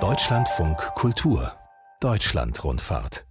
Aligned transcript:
Deutschlandfunk 0.00 0.78
Kultur 0.94 1.52
Deutschlandrundfahrt 2.00 3.26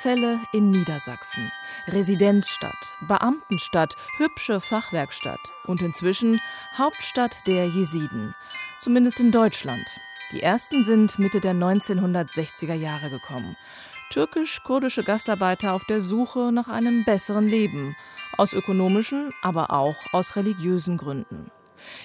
Zelle 0.00 0.38
in 0.52 0.70
Niedersachsen. 0.70 1.50
Residenzstadt, 1.88 2.94
Beamtenstadt, 3.08 3.96
hübsche 4.18 4.60
Fachwerkstatt 4.60 5.40
und 5.66 5.82
inzwischen 5.82 6.40
Hauptstadt 6.78 7.48
der 7.48 7.66
Jesiden. 7.66 8.36
Zumindest 8.80 9.18
in 9.18 9.32
Deutschland. 9.32 9.98
Die 10.30 10.40
ersten 10.40 10.84
sind 10.84 11.18
Mitte 11.18 11.40
der 11.40 11.54
1960er 11.54 12.74
Jahre 12.74 13.10
gekommen. 13.10 13.56
Türkisch-kurdische 14.10 15.04
Gastarbeiter 15.04 15.72
auf 15.72 15.84
der 15.84 16.00
Suche 16.00 16.50
nach 16.50 16.66
einem 16.66 17.04
besseren 17.04 17.46
Leben. 17.46 17.94
Aus 18.36 18.52
ökonomischen, 18.52 19.32
aber 19.40 19.70
auch 19.70 19.94
aus 20.12 20.34
religiösen 20.34 20.96
Gründen. 20.96 21.52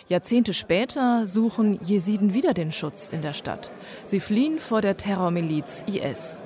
Jahrzehnte 0.07 0.53
später 0.53 1.25
suchen 1.25 1.79
Jesiden 1.83 2.35
wieder 2.35 2.53
den 2.53 2.71
Schutz 2.71 3.09
in 3.09 3.23
der 3.23 3.33
Stadt. 3.33 3.71
Sie 4.05 4.19
fliehen 4.19 4.59
vor 4.59 4.81
der 4.81 4.97
Terrormiliz 4.97 5.83
IS. 5.87 6.43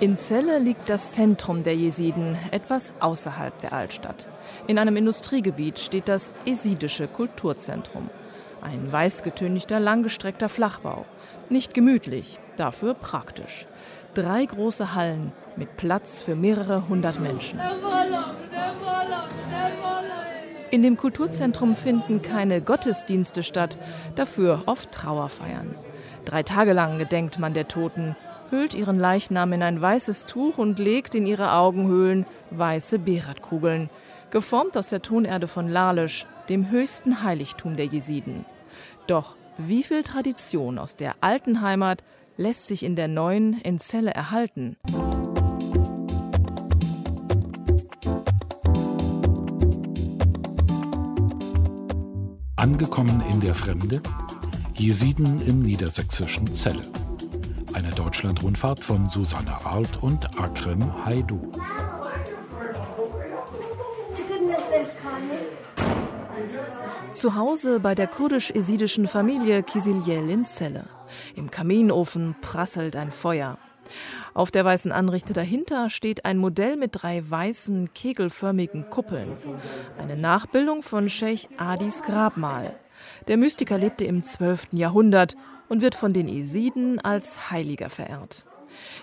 In 0.00 0.16
Celle 0.16 0.58
liegt 0.58 0.88
das 0.88 1.12
Zentrum 1.12 1.62
der 1.62 1.76
Jesiden, 1.76 2.38
etwas 2.52 2.94
außerhalb 3.00 3.56
der 3.58 3.74
Altstadt. 3.74 4.28
In 4.66 4.78
einem 4.78 4.96
Industriegebiet 4.96 5.78
steht 5.78 6.08
das 6.08 6.32
Esidische 6.46 7.06
Kulturzentrum. 7.06 8.08
Ein 8.62 8.90
weißgetünchter, 8.90 9.78
langgestreckter 9.78 10.48
Flachbau. 10.48 11.04
Nicht 11.50 11.74
gemütlich, 11.74 12.38
dafür 12.56 12.94
praktisch. 12.94 13.66
Drei 14.14 14.44
große 14.44 14.94
Hallen 14.94 15.32
mit 15.56 15.76
Platz 15.76 16.20
für 16.20 16.34
mehrere 16.34 16.88
hundert 16.88 17.20
Menschen. 17.20 17.60
In 20.70 20.82
dem 20.82 20.96
Kulturzentrum 20.96 21.74
finden 21.74 22.22
keine 22.22 22.60
Gottesdienste 22.60 23.42
statt, 23.42 23.76
dafür 24.14 24.62
oft 24.66 24.92
Trauerfeiern. 24.92 25.74
Drei 26.24 26.44
Tage 26.44 26.72
lang 26.72 26.98
gedenkt 26.98 27.38
man 27.38 27.52
der 27.52 27.66
Toten 27.66 28.16
hüllt 28.50 28.74
ihren 28.74 28.98
Leichnam 28.98 29.52
in 29.52 29.62
ein 29.62 29.80
weißes 29.80 30.26
Tuch 30.26 30.58
und 30.58 30.78
legt 30.78 31.14
in 31.14 31.26
ihre 31.26 31.52
Augenhöhlen 31.52 32.26
weiße 32.50 32.98
Beratkugeln, 32.98 33.90
geformt 34.30 34.76
aus 34.76 34.88
der 34.88 35.02
Tonerde 35.02 35.46
von 35.46 35.68
Lalisch, 35.68 36.26
dem 36.48 36.70
höchsten 36.70 37.22
Heiligtum 37.22 37.76
der 37.76 37.86
Jesiden. 37.86 38.44
Doch 39.06 39.36
wie 39.68 39.82
viel 39.82 40.02
Tradition 40.02 40.78
aus 40.78 40.96
der 40.96 41.16
alten 41.20 41.60
Heimat 41.60 42.02
lässt 42.36 42.66
sich 42.66 42.82
in 42.82 42.96
der 42.96 43.08
neuen 43.08 43.60
in 43.60 43.78
Zelle 43.78 44.12
erhalten? 44.12 44.76
Angekommen 52.56 53.22
in 53.30 53.40
der 53.40 53.54
Fremde, 53.54 54.02
Jesiden 54.74 55.40
im 55.42 55.62
niedersächsischen 55.62 56.54
Celle. 56.54 56.82
Eine 57.72 57.90
Deutschlandrundfahrt 57.90 58.84
von 58.84 59.08
Susanne 59.08 59.64
Arlt 59.64 60.02
und 60.02 60.38
Akrem 60.38 61.04
Haidu. 61.04 61.52
Zu 67.20 67.34
Hause 67.34 67.80
bei 67.80 67.94
der 67.94 68.06
kurdisch-esidischen 68.06 69.06
Familie 69.06 69.62
Kisiljel 69.62 70.30
in 70.30 70.46
Celle. 70.46 70.84
Im 71.36 71.50
Kaminofen 71.50 72.34
prasselt 72.40 72.96
ein 72.96 73.12
Feuer. 73.12 73.58
Auf 74.32 74.50
der 74.50 74.64
weißen 74.64 74.90
Anrichte 74.90 75.34
dahinter 75.34 75.90
steht 75.90 76.24
ein 76.24 76.38
Modell 76.38 76.78
mit 76.78 76.92
drei 76.94 77.22
weißen, 77.28 77.92
kegelförmigen 77.92 78.88
Kuppeln. 78.88 79.30
Eine 79.98 80.16
Nachbildung 80.16 80.80
von 80.80 81.10
Sheikh 81.10 81.46
Adis 81.58 82.02
Grabmal. 82.02 82.74
Der 83.28 83.36
Mystiker 83.36 83.76
lebte 83.76 84.06
im 84.06 84.22
12. 84.22 84.68
Jahrhundert 84.70 85.36
und 85.68 85.82
wird 85.82 85.96
von 85.96 86.14
den 86.14 86.26
Isiden 86.26 87.00
als 87.00 87.50
Heiliger 87.50 87.90
verehrt. 87.90 88.46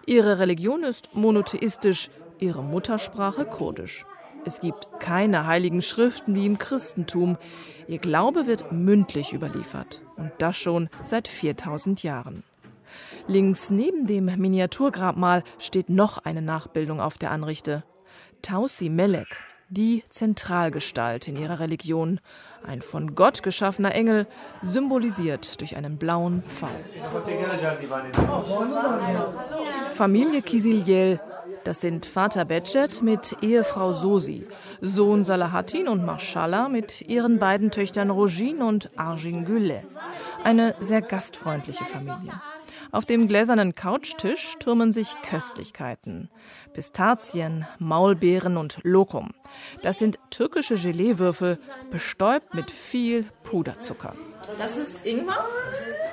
Ihre 0.08 0.40
Religion 0.40 0.84
ist 0.84 1.14
monotheistisch, 1.14 2.10
ihre 2.40 2.64
Muttersprache 2.64 3.46
kurdisch. 3.46 4.08
Es 4.48 4.62
gibt 4.62 5.02
keine 5.02 5.46
heiligen 5.46 5.82
Schriften 5.82 6.34
wie 6.34 6.46
im 6.46 6.58
Christentum. 6.58 7.38
Ihr 7.90 7.98
Glaube 7.98 8.48
wird 8.48 8.72
mündlich 8.72 9.34
überliefert. 9.34 10.02
Und 10.16 10.32
das 10.38 10.56
schon 10.56 10.88
seit 11.04 11.28
4000 11.28 12.02
Jahren. 12.02 12.44
Links 13.28 13.72
neben 13.72 14.08
dem 14.08 14.24
Miniaturgrabmal 14.24 15.44
steht 15.60 15.90
noch 15.90 16.20
eine 16.20 16.42
Nachbildung 16.42 17.02
auf 17.02 17.18
der 17.18 17.32
Anrichte. 17.32 17.84
Tausi 18.42 18.88
Melek, 18.88 19.28
die 19.68 20.06
Zentralgestalt 20.12 21.28
in 21.28 21.36
ihrer 21.36 21.60
Religion, 21.60 22.22
ein 22.66 22.82
von 22.82 23.16
Gott 23.16 23.44
geschaffener 23.44 23.94
Engel, 23.94 24.28
symbolisiert 24.64 25.60
durch 25.60 25.76
einen 25.76 25.98
blauen 25.98 26.42
Pfau. 26.48 26.70
Familie 29.92 30.42
Kisiljel, 30.42 31.20
das 31.64 31.82
sind 31.82 32.06
Vater 32.06 32.46
Becet 32.46 33.02
mit 33.02 33.38
Ehefrau 33.42 33.94
Sosi, 33.94 34.48
Sohn 34.82 35.24
Salahatin 35.24 35.88
und 35.88 36.06
Marshallah 36.06 36.70
mit 36.70 37.02
ihren 37.02 37.40
beiden 37.40 37.72
Töchtern 37.72 38.10
Rojin 38.10 38.62
und 38.62 38.90
Arjin 38.98 39.46
Gülle. 39.46 39.84
Eine 40.44 40.76
sehr 40.80 41.02
gastfreundliche 41.02 41.84
Familie. 41.84 42.34
Auf 42.92 43.06
dem 43.06 43.28
gläsernen 43.28 43.74
Couchtisch 43.74 44.56
türmen 44.60 44.92
sich 44.92 45.16
Köstlichkeiten. 45.22 46.30
Pistazien, 46.74 47.68
Maulbeeren 47.80 48.58
und 48.58 48.80
Lokum. 48.84 49.32
Das 49.82 50.00
sind 50.00 50.20
türkische 50.30 50.76
Geleewürfel, 50.76 51.60
bestäubt 51.92 52.54
mit 52.54 52.72
viel 52.72 53.26
Puderzucker. 53.44 54.14
Das 54.58 54.78
ist 54.78 55.06
Ingwer? 55.06 55.46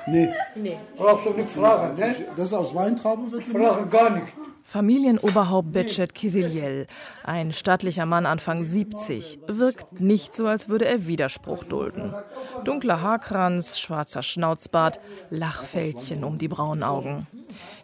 Nee. 0.07 0.29
Nee. 0.55 0.77
Brauchst 0.97 1.25
du 1.25 1.29
nicht 1.31 1.51
fragen, 1.51 1.97
ne? 1.97 2.15
Das 2.35 2.47
ist 2.47 2.53
aus 2.53 2.75
Weintrauben 2.75 3.31
wird 3.31 3.43
Fragen 3.45 3.89
gar 3.89 4.09
nicht. 4.09 4.27
Familienoberhaupt 4.67 5.71
Becet 5.71 6.15
Kisiljel, 6.15 6.87
ein 7.23 7.53
stattlicher 7.53 8.07
Mann 8.07 8.25
Anfang 8.25 8.65
70, 8.65 9.39
wirkt 9.45 10.01
nicht 10.01 10.33
so, 10.33 10.47
als 10.47 10.67
würde 10.67 10.85
er 10.85 11.05
Widerspruch 11.05 11.63
dulden. 11.65 12.15
Dunkler 12.63 13.01
Haarkranz, 13.01 13.77
schwarzer 13.79 14.23
Schnauzbart, 14.23 14.99
Lachfältchen 15.29 16.23
um 16.23 16.39
die 16.39 16.47
braunen 16.47 16.83
Augen. 16.83 17.27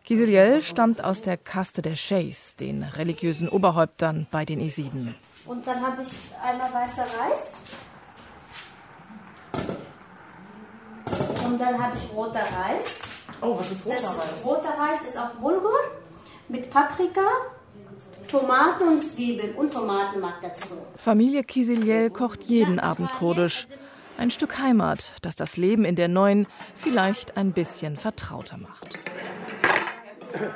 Kisiljel 0.03 0.63
stammt 0.63 1.03
aus 1.03 1.21
der 1.21 1.37
Kaste 1.37 1.83
der 1.83 1.95
Sheikhs, 1.95 2.55
den 2.55 2.81
religiösen 2.81 3.47
Oberhäuptern 3.47 4.25
bei 4.31 4.43
den 4.43 4.59
Isiden. 4.59 5.13
Und 5.45 5.65
dann 5.67 5.79
habe 5.85 6.01
ich 6.01 6.09
einmal 6.43 6.73
weißer 6.73 7.03
Reis. 7.03 7.57
Und 11.45 11.61
dann 11.61 11.81
habe 11.81 11.95
ich 11.95 12.11
roter 12.17 12.39
Reis. 12.39 12.99
Oh, 13.39 13.55
was 13.57 13.71
ist 13.71 13.85
roter 13.85 14.01
Das 14.01 14.17
Reis? 14.17 14.45
roter 14.45 14.69
Reis 14.69 15.01
ist 15.07 15.17
auch 15.17 15.29
Bulgur 15.39 15.77
mit 16.51 16.69
Paprika, 16.69 17.21
Tomaten 18.29 18.87
und 18.87 19.01
Zwiebeln 19.01 19.55
und 19.55 19.73
Tomatenmark 19.73 20.41
dazu. 20.41 20.75
Familie 20.97 21.43
Kisiljel 21.43 22.09
kocht 22.09 22.43
jeden 22.43 22.79
Abend 22.79 23.11
kurdisch. 23.13 23.67
Ein 24.17 24.31
Stück 24.31 24.59
Heimat, 24.59 25.13
das 25.21 25.35
das 25.35 25.57
Leben 25.57 25.85
in 25.85 25.95
der 25.95 26.07
neuen 26.07 26.45
vielleicht 26.75 27.37
ein 27.37 27.53
bisschen 27.53 27.97
vertrauter 27.97 28.57
macht. 28.57 28.99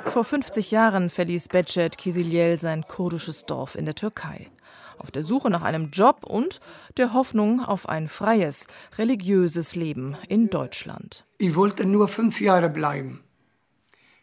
Vor 0.04 0.24
50 0.24 0.70
Jahren 0.70 1.10
verließ 1.10 1.48
Becet 1.48 1.98
Kisiljel 1.98 2.60
sein 2.60 2.86
kurdisches 2.86 3.44
Dorf 3.44 3.74
in 3.74 3.84
der 3.84 3.94
Türkei. 3.94 4.50
Auf 4.98 5.10
der 5.10 5.22
Suche 5.22 5.50
nach 5.50 5.62
einem 5.62 5.90
Job 5.90 6.24
und 6.24 6.60
der 6.96 7.12
Hoffnung 7.12 7.60
auf 7.62 7.88
ein 7.88 8.08
freies, 8.08 8.66
religiöses 8.96 9.74
Leben 9.74 10.16
in 10.28 10.48
Deutschland. 10.48 11.26
Ich 11.38 11.54
wollte 11.54 11.84
nur 11.84 12.08
fünf 12.08 12.40
Jahre 12.40 12.70
bleiben. 12.70 13.22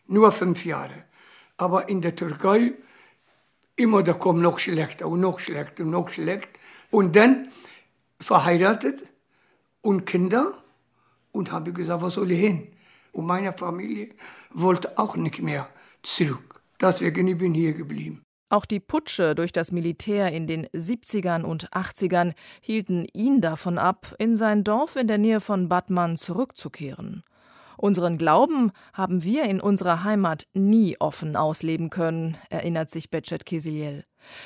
Nur 0.07 0.31
fünf 0.31 0.66
Jahre. 0.66 1.03
Aber 1.63 1.88
in 1.88 2.01
der 2.01 2.13
Türkei, 2.16 2.74
immer 3.77 4.04
da 4.04 4.13
kommt 4.13 4.42
noch 4.42 4.60
schlechter 4.60 5.07
und 5.07 5.21
noch 5.21 5.39
schlechter 5.39 5.83
und 5.83 5.92
noch 5.92 6.10
schlechter. 6.10 6.60
Und 6.92 7.15
dann 7.15 7.48
verheiratet 8.19 9.04
und 9.81 10.06
Kinder. 10.06 10.51
Und 11.31 11.51
habe 11.51 11.74
gesagt, 11.74 12.04
was 12.04 12.13
soll 12.13 12.31
ich 12.31 12.42
hin? 12.42 12.68
Und 13.13 13.25
meine 13.25 13.54
Familie 13.54 14.10
wollte 14.51 14.98
auch 15.00 15.15
nicht 15.15 15.42
mehr 15.42 15.68
zurück. 16.04 16.62
Deswegen 16.80 17.27
ich 17.27 17.38
bin 17.38 17.54
hier 17.54 17.74
geblieben. 17.74 18.21
Auch 18.50 18.65
die 18.65 18.80
Putsche 18.80 19.33
durch 19.33 19.51
das 19.51 19.71
Militär 19.71 20.31
in 20.31 20.45
den 20.45 20.68
70ern 20.68 21.42
und 21.42 21.71
80ern 21.71 22.33
hielten 22.62 23.07
ihn 23.13 23.42
davon 23.42 23.80
ab, 23.80 24.13
in 24.19 24.36
sein 24.36 24.63
Dorf 24.63 24.95
in 24.95 25.07
der 25.07 25.18
Nähe 25.18 25.42
von 25.42 25.69
Batman 25.69 26.18
zurückzukehren. 26.18 27.24
Unseren 27.78 28.18
Glauben 28.18 28.72
haben 28.94 29.24
wir 29.24 29.46
in 29.46 29.60
unserer 29.60 30.04
Heimat 30.04 30.48
nie 30.54 30.98
offen 31.00 31.36
ausleben 31.36 31.90
können, 31.90 32.38
erinnert 32.50 32.90
sich 32.90 33.10
Becet 33.10 33.46
Kisiljel. 33.46 34.06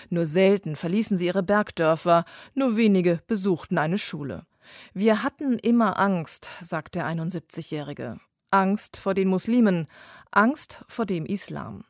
Nur 0.09 0.25
selten 0.25 0.75
verließen 0.75 1.17
sie 1.17 1.27
ihre 1.27 1.43
Bergdörfer, 1.43 2.25
nur 2.53 2.77
wenige 2.77 3.21
besuchten 3.27 3.77
eine 3.77 3.97
Schule. 3.97 4.45
Wir 4.93 5.23
hatten 5.23 5.57
immer 5.59 5.99
Angst, 5.99 6.49
sagt 6.59 6.95
der 6.95 7.05
71-Jährige. 7.05 8.19
Angst 8.51 8.97
vor 8.97 9.13
den 9.13 9.27
Muslimen, 9.27 9.87
Angst 10.31 10.83
vor 10.87 11.05
dem 11.05 11.25
Islam. 11.25 11.83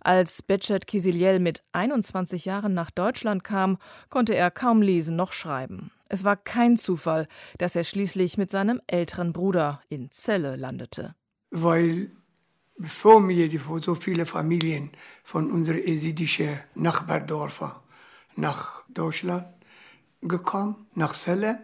Als 0.00 0.42
Becet 0.42 0.86
Kisiliel 0.86 1.38
mit 1.38 1.62
21 1.72 2.44
Jahren 2.44 2.74
nach 2.74 2.90
Deutschland 2.90 3.44
kam, 3.44 3.78
konnte 4.08 4.34
er 4.34 4.50
kaum 4.50 4.82
lesen 4.82 5.16
noch 5.16 5.32
schreiben. 5.32 5.90
Es 6.08 6.24
war 6.24 6.36
kein 6.36 6.76
Zufall, 6.76 7.26
dass 7.58 7.76
er 7.76 7.84
schließlich 7.84 8.38
mit 8.38 8.50
seinem 8.50 8.80
älteren 8.86 9.32
Bruder 9.32 9.80
in 9.88 10.10
Celle 10.10 10.56
landete. 10.56 11.14
Weil 11.50 12.10
bevor 12.78 13.20
mir 13.20 13.48
so 13.80 13.94
viele 13.94 14.26
Familien 14.26 14.90
von 15.24 15.50
unseren 15.50 15.78
esidischen 15.78 16.60
Nachbardörfern 16.74 17.72
nach 18.36 18.82
Deutschland 18.88 19.46
gekommen, 20.22 20.86
nach 20.94 21.14
Celle, 21.14 21.58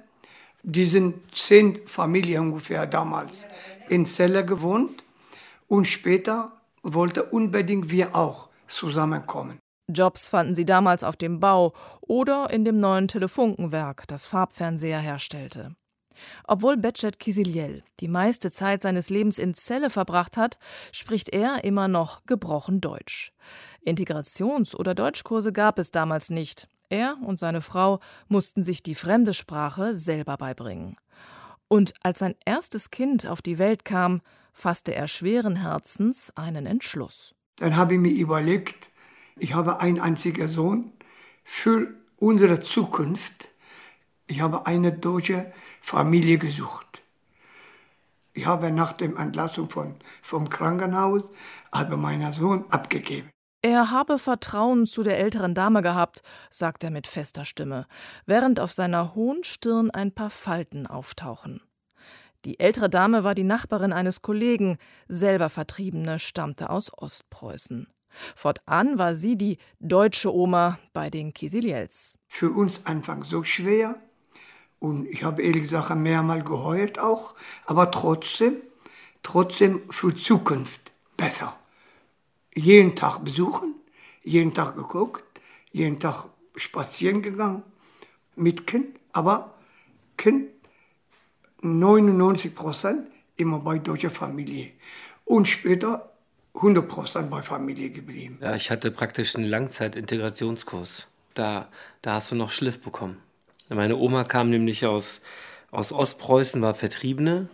die 0.62 0.86
sind 0.86 1.34
zehn 1.34 1.86
Familien 1.86 2.42
ungefähr 2.42 2.86
damals 2.86 3.46
in 3.88 4.06
Celle 4.06 4.44
gewohnt 4.44 5.04
und 5.68 5.86
später 5.86 6.52
wollte 6.82 7.24
unbedingt 7.24 7.90
wir 7.90 8.14
auch 8.14 8.48
zusammenkommen. 8.68 9.61
Jobs 9.92 10.28
fanden 10.28 10.54
sie 10.54 10.64
damals 10.64 11.04
auf 11.04 11.16
dem 11.16 11.40
Bau 11.40 11.72
oder 12.00 12.50
in 12.50 12.64
dem 12.64 12.78
neuen 12.78 13.08
Telefunkenwerk, 13.08 14.06
das 14.08 14.26
Farbfernseher 14.26 14.98
herstellte. 14.98 15.74
Obwohl 16.44 16.76
Becet 16.76 17.18
Kisiliel 17.18 17.82
die 18.00 18.08
meiste 18.08 18.50
Zeit 18.50 18.82
seines 18.82 19.10
Lebens 19.10 19.38
in 19.38 19.54
Celle 19.54 19.90
verbracht 19.90 20.36
hat, 20.36 20.58
spricht 20.92 21.30
er 21.30 21.64
immer 21.64 21.88
noch 21.88 22.24
gebrochen 22.26 22.80
Deutsch. 22.80 23.32
Integrations- 23.84 24.74
oder 24.74 24.94
Deutschkurse 24.94 25.52
gab 25.52 25.78
es 25.78 25.90
damals 25.90 26.30
nicht. 26.30 26.68
Er 26.88 27.16
und 27.22 27.38
seine 27.38 27.62
Frau 27.62 28.00
mussten 28.28 28.62
sich 28.62 28.82
die 28.82 28.94
fremde 28.94 29.34
Sprache 29.34 29.94
selber 29.94 30.36
beibringen. 30.36 30.96
Und 31.68 31.94
als 32.02 32.18
sein 32.18 32.34
erstes 32.44 32.90
Kind 32.90 33.26
auf 33.26 33.40
die 33.40 33.58
Welt 33.58 33.84
kam, 33.84 34.20
fasste 34.52 34.94
er 34.94 35.08
schweren 35.08 35.56
Herzens 35.56 36.30
einen 36.36 36.66
Entschluss. 36.66 37.34
Dann 37.56 37.76
habe 37.76 37.94
ich 37.94 38.00
mir 38.00 38.12
überlegt, 38.12 38.91
ich 39.36 39.54
habe 39.54 39.80
einen 39.80 40.00
einzigen 40.00 40.48
Sohn 40.48 40.92
für 41.44 41.94
unsere 42.16 42.60
Zukunft. 42.60 43.50
Ich 44.26 44.40
habe 44.40 44.66
eine 44.66 44.92
deutsche 44.92 45.52
Familie 45.80 46.38
gesucht. 46.38 47.02
Ich 48.34 48.46
habe 48.46 48.70
nach 48.70 48.92
der 48.92 49.16
Entlassung 49.16 49.68
von, 49.68 49.96
vom 50.22 50.48
Krankenhaus 50.48 51.24
habe 51.72 51.96
meinen 51.96 52.32
Sohn 52.32 52.64
abgegeben. 52.70 53.30
Er 53.64 53.90
habe 53.90 54.18
Vertrauen 54.18 54.86
zu 54.86 55.02
der 55.02 55.18
älteren 55.18 55.54
Dame 55.54 55.82
gehabt, 55.82 56.22
sagt 56.50 56.82
er 56.82 56.90
mit 56.90 57.06
fester 57.06 57.44
Stimme, 57.44 57.86
während 58.26 58.58
auf 58.58 58.72
seiner 58.72 59.14
hohen 59.14 59.44
Stirn 59.44 59.90
ein 59.90 60.12
paar 60.12 60.30
Falten 60.30 60.86
auftauchen. 60.86 61.60
Die 62.44 62.58
ältere 62.58 62.90
Dame 62.90 63.22
war 63.22 63.36
die 63.36 63.44
Nachbarin 63.44 63.92
eines 63.92 64.20
Kollegen, 64.20 64.78
selber 65.06 65.48
Vertriebene, 65.48 66.18
stammte 66.18 66.70
aus 66.70 66.90
Ostpreußen. 66.92 67.86
Fortan 68.34 68.98
war 68.98 69.14
sie 69.14 69.36
die 69.36 69.58
deutsche 69.80 70.34
Oma 70.34 70.78
bei 70.92 71.10
den 71.10 71.32
Kisiliels. 71.32 72.18
Für 72.28 72.50
uns 72.50 72.84
Anfang 72.84 73.24
so 73.24 73.44
schwer 73.44 74.00
und 74.78 75.06
ich 75.06 75.22
habe 75.22 75.42
ehrlich 75.42 75.62
gesagt 75.62 75.94
mehrmals 75.96 76.44
geheult 76.44 76.98
auch, 76.98 77.34
aber 77.66 77.90
trotzdem, 77.90 78.56
trotzdem 79.22 79.82
für 79.90 80.14
Zukunft 80.14 80.92
besser. 81.16 81.56
Jeden 82.54 82.96
Tag 82.96 83.24
besuchen, 83.24 83.76
jeden 84.24 84.52
Tag 84.52 84.74
geguckt, 84.74 85.24
jeden 85.70 86.00
Tag 86.00 86.26
spazieren 86.56 87.22
gegangen 87.22 87.62
mit 88.34 88.66
Kind, 88.66 88.98
aber 89.12 89.54
Kind 90.16 90.48
99 91.62 92.54
Prozent 92.54 93.06
immer 93.36 93.60
bei 93.60 93.78
deutscher 93.78 94.10
Familie. 94.10 94.72
Und 95.24 95.46
später 95.46 96.11
100 96.54 96.88
Prozent 96.88 97.30
bei 97.30 97.42
Familie 97.42 97.90
geblieben. 97.90 98.38
Ja, 98.40 98.54
ich 98.54 98.70
hatte 98.70 98.90
praktisch 98.90 99.36
einen 99.36 99.46
Langzeitintegrationskurs. 99.46 101.08
Da, 101.34 101.68
da 102.02 102.14
hast 102.14 102.30
du 102.30 102.36
noch 102.36 102.50
Schliff 102.50 102.80
bekommen. 102.80 103.16
Meine 103.68 103.96
Oma 103.96 104.24
kam 104.24 104.50
nämlich 104.50 104.86
aus, 104.86 105.22
aus 105.70 105.92
Ostpreußen, 105.92 106.60
war 106.60 106.74
Vertriebene. 106.74 107.48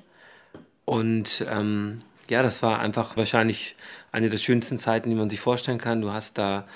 Und 0.84 1.46
ähm, 1.48 2.00
ja, 2.28 2.42
das 2.42 2.62
war 2.62 2.80
einfach 2.80 3.16
wahrscheinlich 3.16 3.76
eine 4.10 4.28
der 4.28 4.36
schönsten 4.36 4.78
Zeiten, 4.78 5.10
die 5.10 5.16
man 5.16 5.30
sich 5.30 5.40
vorstellen 5.40 5.78
kann. 5.78 6.00
Du 6.00 6.12
hast 6.12 6.38
da 6.38 6.66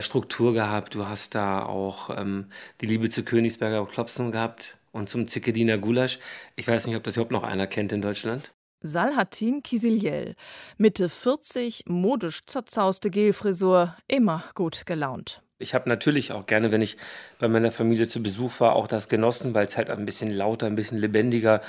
Struktur 0.00 0.52
gehabt, 0.52 0.94
du 0.94 1.06
hast 1.06 1.34
da 1.34 1.64
auch 1.64 2.10
ähm, 2.16 2.46
die 2.80 2.86
Liebe 2.86 3.08
zu 3.08 3.24
Königsberger 3.24 3.86
Klopsen 3.86 4.32
gehabt 4.32 4.76
und 4.90 5.08
zum 5.08 5.28
Zikediner 5.28 5.78
Gulasch. 5.78 6.18
Ich 6.56 6.66
weiß 6.66 6.86
nicht, 6.86 6.96
ob 6.96 7.04
das 7.04 7.16
überhaupt 7.16 7.32
noch 7.32 7.44
einer 7.44 7.66
kennt 7.66 7.92
in 7.92 8.02
Deutschland. 8.02 8.52
Salhatin 8.82 9.62
Kisiliel, 9.62 10.34
Mitte 10.76 11.08
40, 11.08 11.84
modisch 11.86 12.44
zerzauste 12.46 13.10
Gelfrisur, 13.10 13.94
immer 14.08 14.42
gut 14.54 14.86
gelaunt. 14.86 15.40
Ich 15.58 15.74
habe 15.74 15.88
natürlich 15.88 16.32
auch 16.32 16.46
gerne, 16.46 16.72
wenn 16.72 16.82
ich 16.82 16.96
bei 17.38 17.46
meiner 17.46 17.70
Familie 17.70 18.08
zu 18.08 18.20
Besuch 18.20 18.58
war, 18.58 18.74
auch 18.74 18.88
das 18.88 19.08
genossen, 19.08 19.54
weil 19.54 19.66
es 19.66 19.76
halt 19.76 19.88
ein 19.88 20.04
bisschen 20.04 20.30
lauter, 20.30 20.66
ein 20.66 20.74
bisschen 20.74 20.98
lebendiger, 20.98 21.60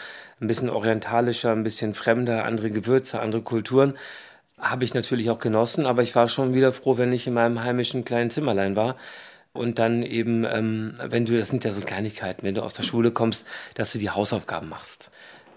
ein 0.42 0.48
bisschen 0.48 0.72
orientalischer, 0.72 1.52
ein 1.52 1.64
bisschen 1.64 1.94
fremder, 1.94 2.46
andere 2.46 2.72
Gewürze, 2.72 3.20
andere 3.20 3.44
Kulturen. 3.44 3.94
Habe 4.58 4.84
ich 4.84 4.96
natürlich 4.96 5.30
auch 5.30 5.40
genossen, 5.40 5.86
aber 5.86 6.02
ich 6.02 6.16
war 6.16 6.28
schon 6.28 6.56
wieder 6.56 6.74
froh, 6.74 6.98
wenn 6.98 7.14
ich 7.14 7.28
in 7.28 7.36
meinem 7.36 7.64
heimischen 7.64 8.04
kleinen 8.06 8.32
Zimmerlein 8.32 8.76
war 8.76 8.96
und 9.54 9.78
dann 9.78 10.02
eben, 10.02 10.46
ähm, 10.46 10.96
wenn 11.04 11.26
du, 11.26 11.38
das 11.38 11.50
sind 11.50 11.64
ja 11.64 11.72
so 11.72 11.82
Kleinigkeiten, 11.82 12.42
wenn 12.42 12.56
du 12.56 12.64
aus 12.64 12.74
der 12.74 12.84
Schule 12.84 13.12
kommst, 13.12 13.46
dass 13.76 13.92
du 13.92 14.00
die 14.00 14.10
Hausaufgaben 14.10 14.68
machst. 14.68 15.12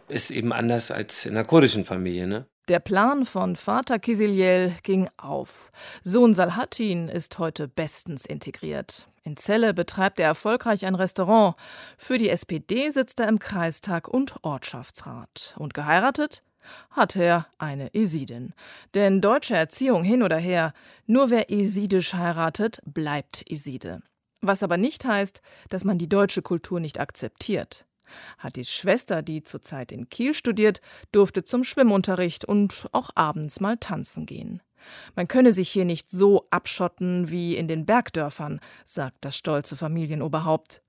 Ist 0.09 0.31
eben 0.31 0.53
anders 0.53 0.91
als 0.91 1.27
in 1.27 1.33
einer 1.33 1.45
kurdischen 1.45 1.85
Familie, 1.85 2.27
ne? 2.27 2.47
Der 2.69 2.81
Plan 2.81 3.25
von 3.27 3.55
Vater 3.55 4.01
Kisiliel 4.01 4.73
ging 4.83 5.09
auf. 5.17 5.71
Sohn 6.03 6.35
Salhatin 6.35 7.09
ist 7.09 7.39
heute 7.39 7.69
bestens 7.69 8.27
integriert. 8.27 9.09
In 9.23 9.37
Celle 9.37 9.73
betreibt 9.73 10.19
er 10.19 10.27
erfolgreich 10.27 10.85
ein 10.85 10.97
Restaurant. 10.97 11.55
Für 11.97 12.19
die 12.19 12.29
SPD 12.29 12.91
sitzt 12.91 13.21
er 13.21 13.29
im 13.29 13.39
Kreistag 13.39 14.09
und 14.09 14.37
Ortschaftsrat. 14.43 15.55
Und 15.59 15.75
geheiratet? 15.75 16.43
hat 16.91 17.17
er 17.17 17.47
eine 17.59 17.95
Esidin. 17.95 18.53
Denn 18.95 19.21
deutsche 19.21 19.57
Erziehung 19.57 20.05
hin 20.05 20.23
oder 20.23 20.39
her, 20.39 20.73
nur 21.07 21.31
wer 21.31 21.51
esidisch 21.51 22.15
heiratet, 22.15 22.81
bleibt 22.85 23.45
Eside. 23.49 24.01
Was 24.41 24.63
aber 24.63 24.77
nicht 24.77 25.05
heißt, 25.05 25.43
dass 25.69 25.85
man 25.85 25.99
die 25.99 26.09
deutsche 26.09 26.43
Kultur 26.43 26.81
nicht 26.81 27.01
akzeptiert. 27.01 27.87
Hattis 28.39 28.71
Schwester, 28.71 29.23
die 29.23 29.43
zurzeit 29.43 29.93
in 29.93 30.09
Kiel 30.09 30.35
studiert, 30.35 30.81
durfte 31.13 31.45
zum 31.45 31.65
Schwimmunterricht 31.65 32.45
und 32.45 32.87
auch 32.93 33.11
abends 33.15 33.61
mal 33.61 33.77
tanzen 33.77 34.27
gehen. 34.27 34.63
Man 35.15 35.29
könne 35.29 35.53
sich 35.53 35.71
hier 35.71 35.85
nicht 35.85 36.11
so 36.11 36.47
abschotten 36.51 37.31
wie 37.31 37.57
in 37.57 37.69
den 37.69 37.87
Bergdörfern, 37.87 38.61
sagt 38.85 39.19
das 39.25 39.37
stolze 39.37 39.77
Familienoberhaupt. 39.77 40.83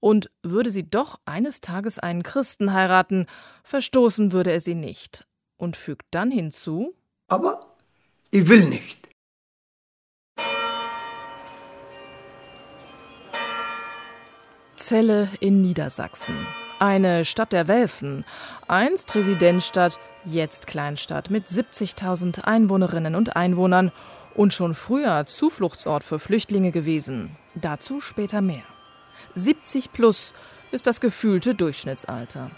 Und 0.00 0.30
würde 0.42 0.70
sie 0.70 0.88
doch 0.88 1.20
eines 1.26 1.60
Tages 1.60 1.98
einen 1.98 2.22
Christen 2.22 2.72
heiraten, 2.72 3.26
verstoßen 3.64 4.32
würde 4.32 4.50
er 4.50 4.60
sie 4.60 4.74
nicht. 4.74 5.26
Und 5.58 5.76
fügt 5.76 6.06
dann 6.10 6.30
hinzu: 6.30 6.94
Aber 7.28 7.76
ich 8.30 8.48
will 8.48 8.66
nicht. 8.66 8.99
Celle 14.90 15.28
in 15.38 15.60
Niedersachsen. 15.60 16.34
Eine 16.80 17.24
Stadt 17.24 17.52
der 17.52 17.68
Welfen, 17.68 18.24
einst 18.66 19.14
Residenzstadt, 19.14 20.00
jetzt 20.24 20.66
Kleinstadt 20.66 21.30
mit 21.30 21.46
70.000 21.46 22.42
Einwohnerinnen 22.42 23.14
und 23.14 23.36
Einwohnern 23.36 23.92
und 24.34 24.52
schon 24.52 24.74
früher 24.74 25.26
Zufluchtsort 25.26 26.02
für 26.02 26.18
Flüchtlinge 26.18 26.72
gewesen. 26.72 27.36
Dazu 27.54 28.00
später 28.00 28.40
mehr. 28.40 28.64
70 29.36 29.92
plus 29.92 30.32
ist 30.72 30.88
das 30.88 31.00
gefühlte 31.00 31.54
Durchschnittsalter. 31.54 32.50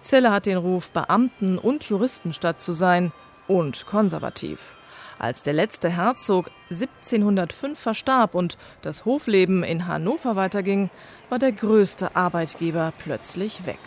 Celle 0.00 0.30
hat 0.30 0.46
den 0.46 0.58
Ruf, 0.58 0.90
Beamten- 0.90 1.58
und 1.58 1.82
Juristenstadt 1.82 2.60
zu 2.60 2.72
sein 2.72 3.10
und 3.48 3.86
konservativ. 3.86 4.76
Als 5.20 5.42
der 5.42 5.52
letzte 5.52 5.90
Herzog 5.90 6.50
1705 6.70 7.78
verstarb 7.78 8.34
und 8.34 8.56
das 8.80 9.04
Hofleben 9.04 9.62
in 9.62 9.86
Hannover 9.86 10.34
weiterging, 10.34 10.88
war 11.28 11.38
der 11.38 11.52
größte 11.52 12.16
Arbeitgeber 12.16 12.94
plötzlich 13.04 13.66
weg. 13.66 13.78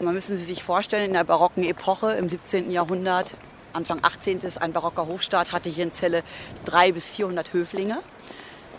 Man 0.00 0.14
müssen 0.14 0.38
Sie 0.38 0.44
sich 0.44 0.62
vorstellen, 0.62 1.04
in 1.04 1.12
der 1.12 1.24
barocken 1.24 1.64
Epoche 1.64 2.12
im 2.12 2.30
17. 2.30 2.70
Jahrhundert, 2.70 3.34
Anfang 3.74 3.98
18. 4.00 4.40
ein 4.58 4.72
barocker 4.72 5.06
Hofstaat, 5.06 5.52
hatte 5.52 5.68
hier 5.68 5.84
in 5.84 5.92
Celle 5.92 6.22
300 6.64 6.94
bis 6.94 7.10
400 7.10 7.52
Höflinge. 7.52 7.98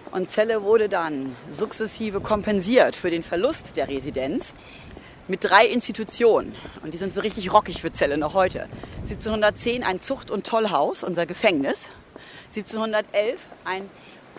Und 0.10 0.32
Celle 0.32 0.64
wurde 0.64 0.90
dann 0.90 1.36
sukzessive 1.52 2.20
kompensiert 2.20 2.96
für 2.96 3.12
den 3.12 3.22
Verlust 3.22 3.78
der 3.78 3.88
Residenz 3.88 4.54
mit 5.32 5.46
drei 5.46 5.66
Institutionen. 5.66 6.54
Und 6.84 6.94
die 6.94 6.98
sind 6.98 7.14
so 7.14 7.22
richtig 7.22 7.54
rockig 7.54 7.82
für 7.82 7.92
Celle 7.92 8.18
noch 8.18 8.34
heute. 8.34 8.68
1710 9.04 9.82
ein 9.82 10.02
Zucht- 10.02 10.30
und 10.30 10.46
Tollhaus, 10.46 11.04
unser 11.04 11.26
Gefängnis. 11.26 11.88
1711 12.50 13.40
ein 13.64 13.90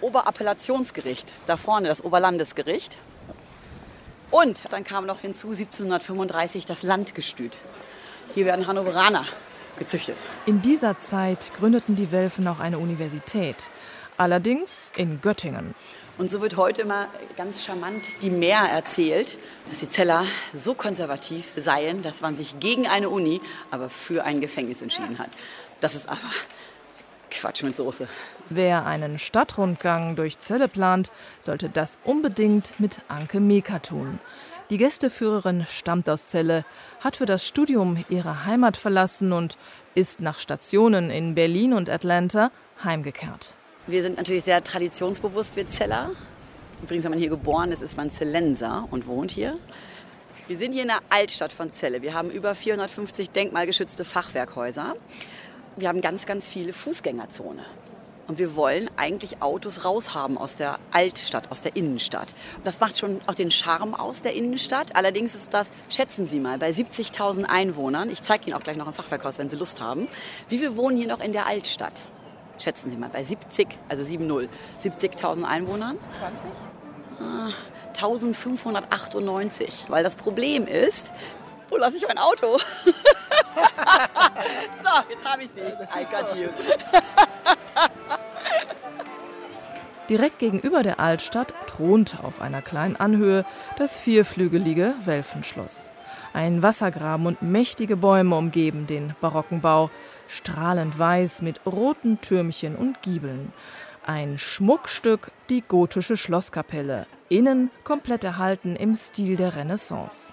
Oberappellationsgericht, 0.03 1.33
da 1.47 1.57
vorne 1.57 1.89
das 1.89 2.05
Oberlandesgericht. 2.05 2.99
Und 4.31 4.65
dann 4.69 4.85
kam 4.85 5.07
noch 5.07 5.21
hinzu 5.21 5.49
1735 5.49 6.67
das 6.67 6.83
Landgestüt. 6.83 7.57
Hier 8.35 8.45
werden 8.45 8.67
Hannoveraner 8.67 9.25
gezüchtet. 9.79 10.19
In 10.45 10.61
dieser 10.61 10.99
Zeit 10.99 11.53
gründeten 11.59 11.97
die 11.97 12.13
Welfen 12.13 12.47
auch 12.47 12.61
eine 12.61 12.79
Universität. 12.79 13.71
Allerdings 14.19 14.93
in 14.95 15.23
Göttingen. 15.23 15.75
Und 16.19 16.31
so 16.31 16.43
wird 16.43 16.57
heute 16.57 16.83
immer 16.83 17.09
ganz 17.37 17.65
charmant 17.65 18.05
die 18.21 18.31
Mehr 18.31 18.61
erzählt, 18.61 19.39
dass 19.69 19.81
die 19.81 19.89
Zeller 19.89 20.25
so 20.55 20.75
konservativ 20.75 21.51
seien, 21.57 22.03
dass 22.03 22.21
man 22.21 22.37
sich 22.37 22.61
gegen 22.61 22.87
eine 22.87 23.09
Uni, 23.09 23.41
aber 23.71 23.89
für 23.89 24.25
ein 24.25 24.41
Gefängnis 24.41 24.83
entschieden 24.83 25.19
hat. 25.19 25.31
Das 25.81 25.95
ist 25.95 26.09
aber 26.09 26.19
Quatsch 27.31 27.63
mit 27.63 27.75
Soße. 27.75 28.09
Wer 28.51 28.85
einen 28.85 29.19
Stadtrundgang 29.19 30.15
durch 30.15 30.39
Celle 30.39 30.69
plant, 30.69 31.11
sollte 31.41 31.71
das 31.71 31.99
unbedingt 32.05 32.79
mit 32.79 33.01
Anke 33.09 33.41
Meka 33.41 33.79
tun. 33.79 34.21
Die 34.71 34.77
Gästeführerin 34.77 35.67
stammt 35.67 36.09
aus 36.09 36.29
Celle, 36.29 36.65
hat 37.01 37.17
für 37.17 37.27
das 37.27 37.47
Studium 37.47 38.05
ihre 38.11 38.45
Heimat 38.45 38.77
verlassen 38.77 39.33
und 39.33 39.57
ist 39.95 40.21
nach 40.21 40.39
Stationen 40.39 41.11
in 41.11 41.35
Berlin 41.35 41.73
und 41.73 41.91
Atlanta 41.91 42.51
heimgekehrt. 42.85 43.57
Wir 43.89 44.03
sind 44.03 44.17
natürlich 44.17 44.45
sehr 44.45 44.63
traditionsbewusst, 44.63 45.57
wir 45.57 45.67
Zeller. 45.67 46.11
Übrigens, 46.85 47.03
wenn 47.05 47.11
man 47.11 47.19
hier 47.19 47.31
geboren 47.31 47.73
ist, 47.73 47.83
ist 47.83 47.97
man 47.97 48.13
Zellenser 48.13 48.87
und 48.93 49.09
wohnt 49.09 49.33
hier. 49.33 49.59
Wir 50.47 50.57
sind 50.57 50.73
hier 50.73 50.83
in 50.83 50.89
der 50.89 51.01
Altstadt 51.09 51.53
von 51.53 51.73
Celle. 51.73 52.01
Wir 52.01 52.15
haben 52.15 52.31
über 52.31 52.55
450 52.55 53.31
denkmalgeschützte 53.31 54.05
Fachwerkhäuser. 54.05 54.95
Wir 55.77 55.89
haben 55.89 56.01
ganz, 56.01 56.27
ganz 56.27 56.47
viele 56.47 56.73
Fußgängerzone. 56.73 57.65
Und 58.29 58.39
wir 58.39 58.55
wollen 58.55 58.89
eigentlich 58.97 59.43
Autos 59.43 59.85
raushaben 59.85 60.39
aus 60.39 60.55
der 60.55 60.79
Altstadt, 60.93 61.51
aus 61.51 61.63
der 61.63 61.75
Innenstadt. 61.75 62.29
Das 62.63 62.79
macht 62.79 62.97
schon 62.97 63.21
auch 63.27 63.35
den 63.35 63.51
Charme 63.51 63.95
aus 63.95 64.23
der 64.23 64.35
Innenstadt. 64.35 64.95
Allerdings 64.95 65.35
ist 65.35 65.53
das, 65.53 65.73
schätzen 65.91 66.29
Sie 66.29 66.39
mal, 66.39 66.57
bei 66.59 66.71
70.000 66.71 67.47
Einwohnern, 67.47 68.11
ich 68.11 68.23
zeige 68.23 68.47
Ihnen 68.47 68.55
auch 68.55 68.63
gleich 68.63 68.77
noch 68.77 68.87
ein 68.87 68.95
Fachwerkhaus, 68.95 69.39
wenn 69.39 69.51
Sie 69.51 69.57
Lust 69.57 69.81
haben, 69.81 70.07
wie 70.49 70.59
viele 70.59 70.77
wohnen 70.77 70.97
hier 70.97 71.09
noch 71.09 71.21
in 71.21 71.33
der 71.33 71.47
Altstadt? 71.47 72.05
Schätzen 72.63 72.91
Sie 72.91 72.97
mal, 72.97 73.09
bei 73.09 73.25
70, 73.25 73.67
also 73.89 74.05
7-0, 74.05 74.49
70.000 74.83 75.43
Einwohnern? 75.43 75.99
20? 76.13 76.45
1598. 77.89 79.87
Weil 79.89 80.05
das 80.05 80.17
Problem 80.17 80.67
ist, 80.67 81.13
wo 81.71 81.77
lasse 81.77 81.97
ich 81.97 82.07
mein 82.07 82.19
Auto? 82.19 82.59
so, 82.59 82.65
jetzt 85.11 85.25
habe 85.25 85.43
ich 85.43 85.51
sie. 85.51 85.61
I 85.61 86.05
got 86.11 86.37
you. 86.37 86.51
Direkt 90.09 90.39
gegenüber 90.39 90.83
der 90.83 91.01
Altstadt 91.01 91.55
thront 91.67 92.19
auf 92.23 92.41
einer 92.41 92.63
kleinen 92.63 92.97
Anhöhe 92.97 93.45
das 93.77 93.99
vierflügelige 93.99 94.95
Welfenschloss. 95.05 95.91
Ein 96.33 96.63
Wassergraben 96.63 97.27
und 97.27 97.43
mächtige 97.43 97.97
Bäume 97.97 98.37
umgeben 98.37 98.87
den 98.87 99.15
barocken 99.21 99.61
Bau, 99.61 99.91
strahlend 100.33 100.99
weiß 100.99 101.43
mit 101.43 101.61
roten 101.67 102.21
Türmchen 102.21 102.77
und 102.77 103.03
Giebeln. 103.03 103.53
Ein 104.05 104.39
Schmuckstück, 104.39 105.31
die 105.49 105.63
gotische 105.63 106.17
Schlosskapelle, 106.17 107.07
innen 107.29 107.71
komplett 107.85 108.25
erhalten 108.25 108.75
im 108.75 108.95
Stil 108.95 109.37
der 109.37 109.55
Renaissance. 109.55 110.33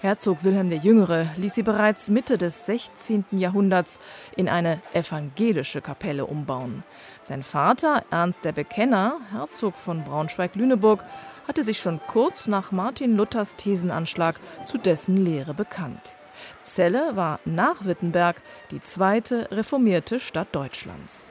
Herzog 0.00 0.44
Wilhelm 0.44 0.70
der 0.70 0.78
Jüngere 0.78 1.26
ließ 1.36 1.54
sie 1.54 1.62
bereits 1.62 2.10
Mitte 2.10 2.38
des 2.38 2.66
16. 2.66 3.24
Jahrhunderts 3.32 3.98
in 4.36 4.48
eine 4.48 4.80
evangelische 4.92 5.80
Kapelle 5.80 6.26
umbauen. 6.26 6.82
Sein 7.22 7.42
Vater, 7.42 8.04
Ernst 8.10 8.44
der 8.44 8.52
Bekenner, 8.52 9.18
Herzog 9.32 9.76
von 9.76 10.04
Braunschweig-Lüneburg, 10.04 11.04
hatte 11.48 11.62
sich 11.62 11.78
schon 11.78 12.00
kurz 12.06 12.46
nach 12.46 12.72
Martin 12.72 13.16
Luthers 13.16 13.56
Thesenanschlag 13.56 14.38
zu 14.66 14.78
dessen 14.78 15.16
Lehre 15.16 15.54
bekannt. 15.54 16.16
Celle 16.62 17.16
war 17.16 17.40
nach 17.44 17.84
Wittenberg 17.84 18.36
die 18.70 18.82
zweite 18.82 19.50
reformierte 19.50 20.20
Stadt 20.20 20.48
Deutschlands. 20.52 21.28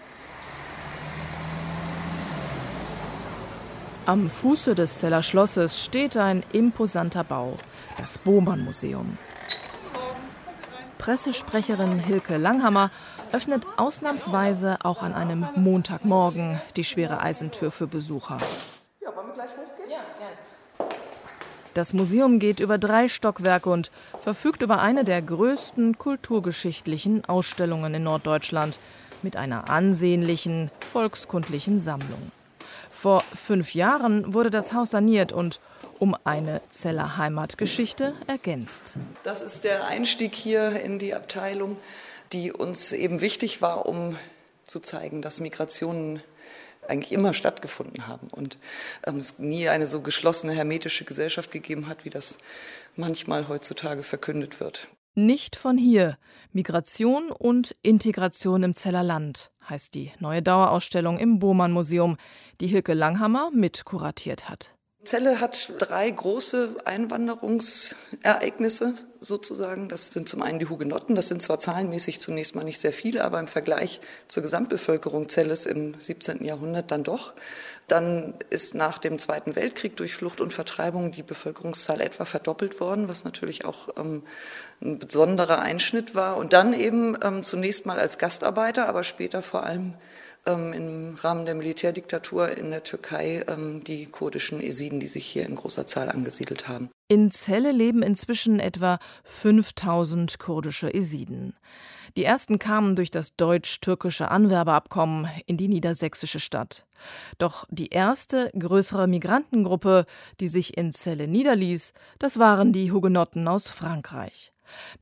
Am 4.06 4.30
Fuße 4.30 4.74
des 4.74 4.98
Zeller 4.98 5.22
Schlosses 5.22 5.84
steht 5.84 6.18
ein 6.18 6.44
imposanter 6.52 7.24
Bau, 7.24 7.58
das 7.98 8.18
Bohmann-Museum. 8.18 9.18
Pressesprecherin 10.98 12.00
Hilke 12.00 12.38
Langhammer 12.38 12.90
öffnet 13.32 13.66
ausnahmsweise 13.78 14.78
auch 14.84 15.04
an 15.04 15.14
einem 15.14 15.48
Montagmorgen 15.56 16.60
die 16.76 16.84
schwere 16.84 17.22
Eisentür 17.22 17.70
für 17.70 17.86
Besucher. 17.86 18.40
Ja, 19.00 19.16
wollen 19.16 19.28
wir 19.28 19.34
gleich 19.34 19.52
hochgehen? 19.52 19.92
Ja, 19.92 20.00
gerne. 20.18 20.92
Das 21.74 21.94
Museum 21.94 22.40
geht 22.40 22.60
über 22.60 22.78
drei 22.78 23.08
Stockwerke 23.08 23.70
und 23.70 23.92
verfügt 24.20 24.62
über 24.62 24.80
eine 24.80 25.04
der 25.04 25.22
größten 25.22 25.98
kulturgeschichtlichen 25.98 27.26
Ausstellungen 27.26 27.94
in 27.94 28.04
Norddeutschland 28.04 28.80
mit 29.22 29.36
einer 29.36 29.70
ansehnlichen 29.70 30.72
volkskundlichen 30.92 31.80
Sammlung. 31.80 32.32
Vor 32.90 33.24
fünf 33.34 33.74
Jahren 33.76 34.34
wurde 34.34 34.50
das 34.50 34.74
Haus 34.74 34.92
saniert 34.92 35.32
und 35.32 35.60
um 36.00 36.16
eine 36.24 36.62
Zeller 36.70 37.18
Heimatgeschichte 37.18 38.14
ergänzt. 38.28 38.96
Das 39.24 39.42
ist 39.42 39.64
der 39.64 39.86
Einstieg 39.88 40.34
hier 40.34 40.82
in 40.82 40.98
die 40.98 41.14
Abteilung, 41.14 41.78
die 42.34 42.52
uns 42.52 42.94
eben 42.94 43.22
wichtig 43.22 43.62
war, 43.62 43.86
um 43.86 44.18
zu 44.66 44.80
zeigen, 44.80 45.22
dass 45.22 45.40
Migrationen 45.40 46.22
eigentlich 46.90 47.12
immer 47.12 47.34
stattgefunden 47.34 48.08
haben 48.08 48.28
und 48.32 48.58
ähm, 49.06 49.18
es 49.18 49.40
nie 49.40 49.70
eine 49.70 49.88
so 49.88 50.02
geschlossene 50.02 50.54
hermetische 50.54 51.06
Gesellschaft 51.06 51.52
gegeben 51.52 51.88
hat, 51.88 52.06
wie 52.06 52.10
das 52.10 52.38
manchmal 52.96 53.48
heutzutage 53.48 54.04
verkündet 54.04 54.60
wird. 54.60 54.90
Nicht 55.16 55.56
von 55.56 55.78
hier. 55.78 56.18
Migration 56.52 57.32
und 57.32 57.76
Integration 57.82 58.64
im 58.64 58.74
Zellerland 58.74 59.52
heißt 59.70 59.94
die 59.94 60.12
neue 60.20 60.42
Dauerausstellung 60.42 61.20
im 61.20 61.40
Bohmann 61.40 61.72
Museum, 61.72 62.18
die 62.60 62.68
Hilke 62.68 62.94
Langhammer 62.94 63.52
mit 63.54 63.86
kuratiert 63.86 64.50
hat. 64.50 64.76
Celle 65.06 65.40
hat 65.40 65.72
drei 65.78 66.12
große 66.12 66.76
Einwanderungsereignisse 66.84 68.96
sozusagen. 69.22 69.88
Das 69.88 70.08
sind 70.08 70.28
zum 70.28 70.42
einen 70.42 70.60
die 70.60 70.68
Hugenotten. 70.68 71.16
Das 71.16 71.30
sind 71.30 71.42
zwar 71.42 71.58
zahlenmäßig 71.58 72.20
zunächst 72.20 72.54
mal 72.54 72.66
nicht 72.66 72.82
sehr 72.82 72.92
viele, 72.92 73.24
aber 73.24 73.40
im 73.40 73.48
Vergleich 73.48 74.02
zur 74.28 74.44
Gesamtbevölkerung 74.44 75.30
Celles 75.30 75.66
im 75.66 75.98
17. 75.98 76.44
Jahrhundert 76.44 76.92
dann 76.92 77.06
doch. 77.06 77.32
Dann 77.88 78.34
ist 78.50 78.76
nach 78.76 78.98
dem 78.98 79.18
Zweiten 79.20 79.56
Weltkrieg 79.56 79.96
durch 79.96 80.14
Flucht 80.14 80.42
und 80.42 80.54
Vertreibung 80.54 81.12
die 81.12 81.24
Bevölkerungszahl 81.24 82.02
etwa 82.02 82.26
verdoppelt 82.26 82.82
worden, 82.82 83.08
was 83.08 83.24
natürlich 83.24 83.64
auch 83.64 83.88
ähm, 83.98 84.24
ein 84.82 85.00
besonderer 85.00 85.60
Einschnitt 85.60 86.14
war. 86.14 86.36
Und 86.36 86.52
dann 86.52 86.74
eben 86.74 87.18
ähm, 87.24 87.44
zunächst 87.44 87.86
mal 87.86 88.00
als 88.00 88.18
Gastarbeiter, 88.18 88.90
aber 88.90 89.06
später 89.06 89.42
vor 89.42 89.64
allem 89.64 89.94
ähm, 90.46 90.74
im 90.74 91.16
Rahmen 91.16 91.46
der 91.46 91.56
Militärdiktatur 91.56 92.58
in 92.58 92.72
der 92.72 92.84
Türkei 92.84 93.44
ähm, 93.48 93.84
die 93.84 94.06
kurdischen 94.06 94.62
Esiden, 94.62 95.00
die 95.00 95.08
sich 95.08 95.26
hier 95.26 95.46
in 95.46 95.56
großer 95.56 95.88
Zahl 95.88 96.10
angesiedelt 96.10 96.68
haben. 96.68 96.90
In 97.08 97.32
Celle 97.32 97.72
leben 97.72 98.04
inzwischen 98.04 98.60
etwa 98.60 99.00
5000 99.24 100.40
kurdische 100.40 100.94
Esiden. 100.94 101.56
Die 102.18 102.24
ersten 102.24 102.60
kamen 102.60 102.96
durch 102.96 103.12
das 103.12 103.36
deutsch-türkische 103.36 104.32
Anwerbeabkommen 104.32 105.28
in 105.46 105.58
die 105.58 105.68
niedersächsische 105.68 106.40
Stadt. 106.40 106.86
Doch 107.38 107.66
die 107.70 107.88
erste 107.88 108.52
größere 108.58 109.08
Migrantengruppe, 109.08 110.06
die 110.40 110.48
sich 110.48 110.78
in 110.78 110.92
Celle 110.92 111.28
niederließ, 111.28 111.94
das 112.18 112.40
waren 112.40 112.74
die 112.74 112.92
Hugenotten 112.92 113.48
aus 113.48 113.70
Frankreich. 113.70 114.52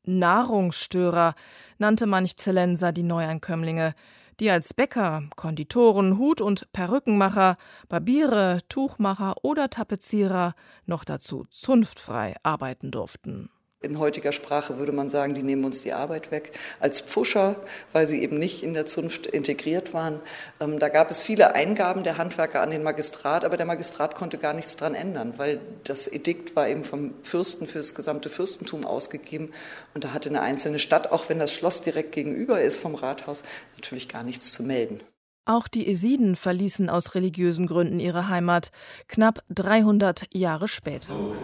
Nahrungsstörer 0.03 1.36
nannte 1.77 2.06
manch 2.06 2.38
Zellenser 2.38 2.91
die 2.91 3.03
Neuankömmlinge, 3.03 3.96
die 4.39 4.50
als 4.51 4.74
Bäcker, 4.74 5.24
Konditoren, 5.36 6.17
Hut- 6.17 6.41
und 6.41 6.72
Perückenmacher, 6.74 7.58
Barbiere, 7.89 8.60
Tuchmacher 8.70 9.36
oder 9.44 9.70
Tapezierer 9.70 10.53
noch 10.86 11.03
dazu 11.03 11.46
zunftfrei 11.50 12.36
arbeiten 12.44 12.91
durften. 12.91 13.50
In 13.84 14.00
heutiger 14.00 14.31
Sprache 14.31 14.79
würde 14.79 14.91
man 14.91 15.12
sagen, 15.12 15.36
die 15.36 15.43
nehmen 15.43 15.63
uns 15.63 15.84
die 15.84 15.93
Arbeit 15.93 16.31
weg. 16.31 16.51
Als 16.79 17.00
Pfuscher, 17.00 17.57
weil 17.91 18.07
sie 18.07 18.24
eben 18.24 18.39
nicht 18.39 18.63
in 18.63 18.74
der 18.74 18.88
Zunft 18.88 19.27
integriert 19.27 19.93
waren. 19.93 20.19
Ähm, 20.60 20.79
da 20.79 20.89
gab 20.89 21.12
es 21.12 21.22
viele 21.22 21.53
Eingaben 21.53 22.03
der 22.03 22.17
Handwerker 22.17 22.63
an 22.63 22.72
den 22.72 22.81
Magistrat, 22.81 23.46
aber 23.46 23.55
der 23.55 23.67
Magistrat 23.67 24.15
konnte 24.15 24.39
gar 24.39 24.53
nichts 24.53 24.77
dran 24.77 24.96
ändern, 24.96 25.36
weil 25.38 25.62
das 25.84 26.07
Edikt 26.07 26.55
war 26.55 26.67
eben 26.67 26.84
vom 26.84 27.13
Fürsten 27.22 27.67
für 27.67 27.77
das 27.77 27.93
gesamte 27.93 28.31
Fürstentum 28.31 28.84
ausgegeben. 28.84 29.51
Und 29.93 30.03
da 30.03 30.12
hatte 30.12 30.29
eine 30.29 30.41
einzelne 30.41 30.79
Stadt, 30.79 31.12
auch 31.12 31.29
wenn 31.29 31.38
das 31.38 31.53
Schloss 31.53 31.84
direkt 31.84 32.13
gegenüber 32.13 32.60
ist 32.60 32.79
vom 32.79 32.96
Rathaus, 32.96 33.43
natürlich 33.75 34.10
gar 34.10 34.24
nichts 34.24 34.53
zu 34.53 34.63
melden. 34.63 35.01
Auch 35.46 35.69
die 35.69 35.88
Esiden 35.88 36.36
verließen 36.36 36.89
aus 36.89 37.15
religiösen 37.15 37.67
Gründen 37.67 38.01
ihre 38.01 38.27
Heimat, 38.27 38.72
knapp 39.07 39.43
300 39.50 40.25
Jahre 40.34 40.67
später. 40.67 41.13
So, 41.13 41.36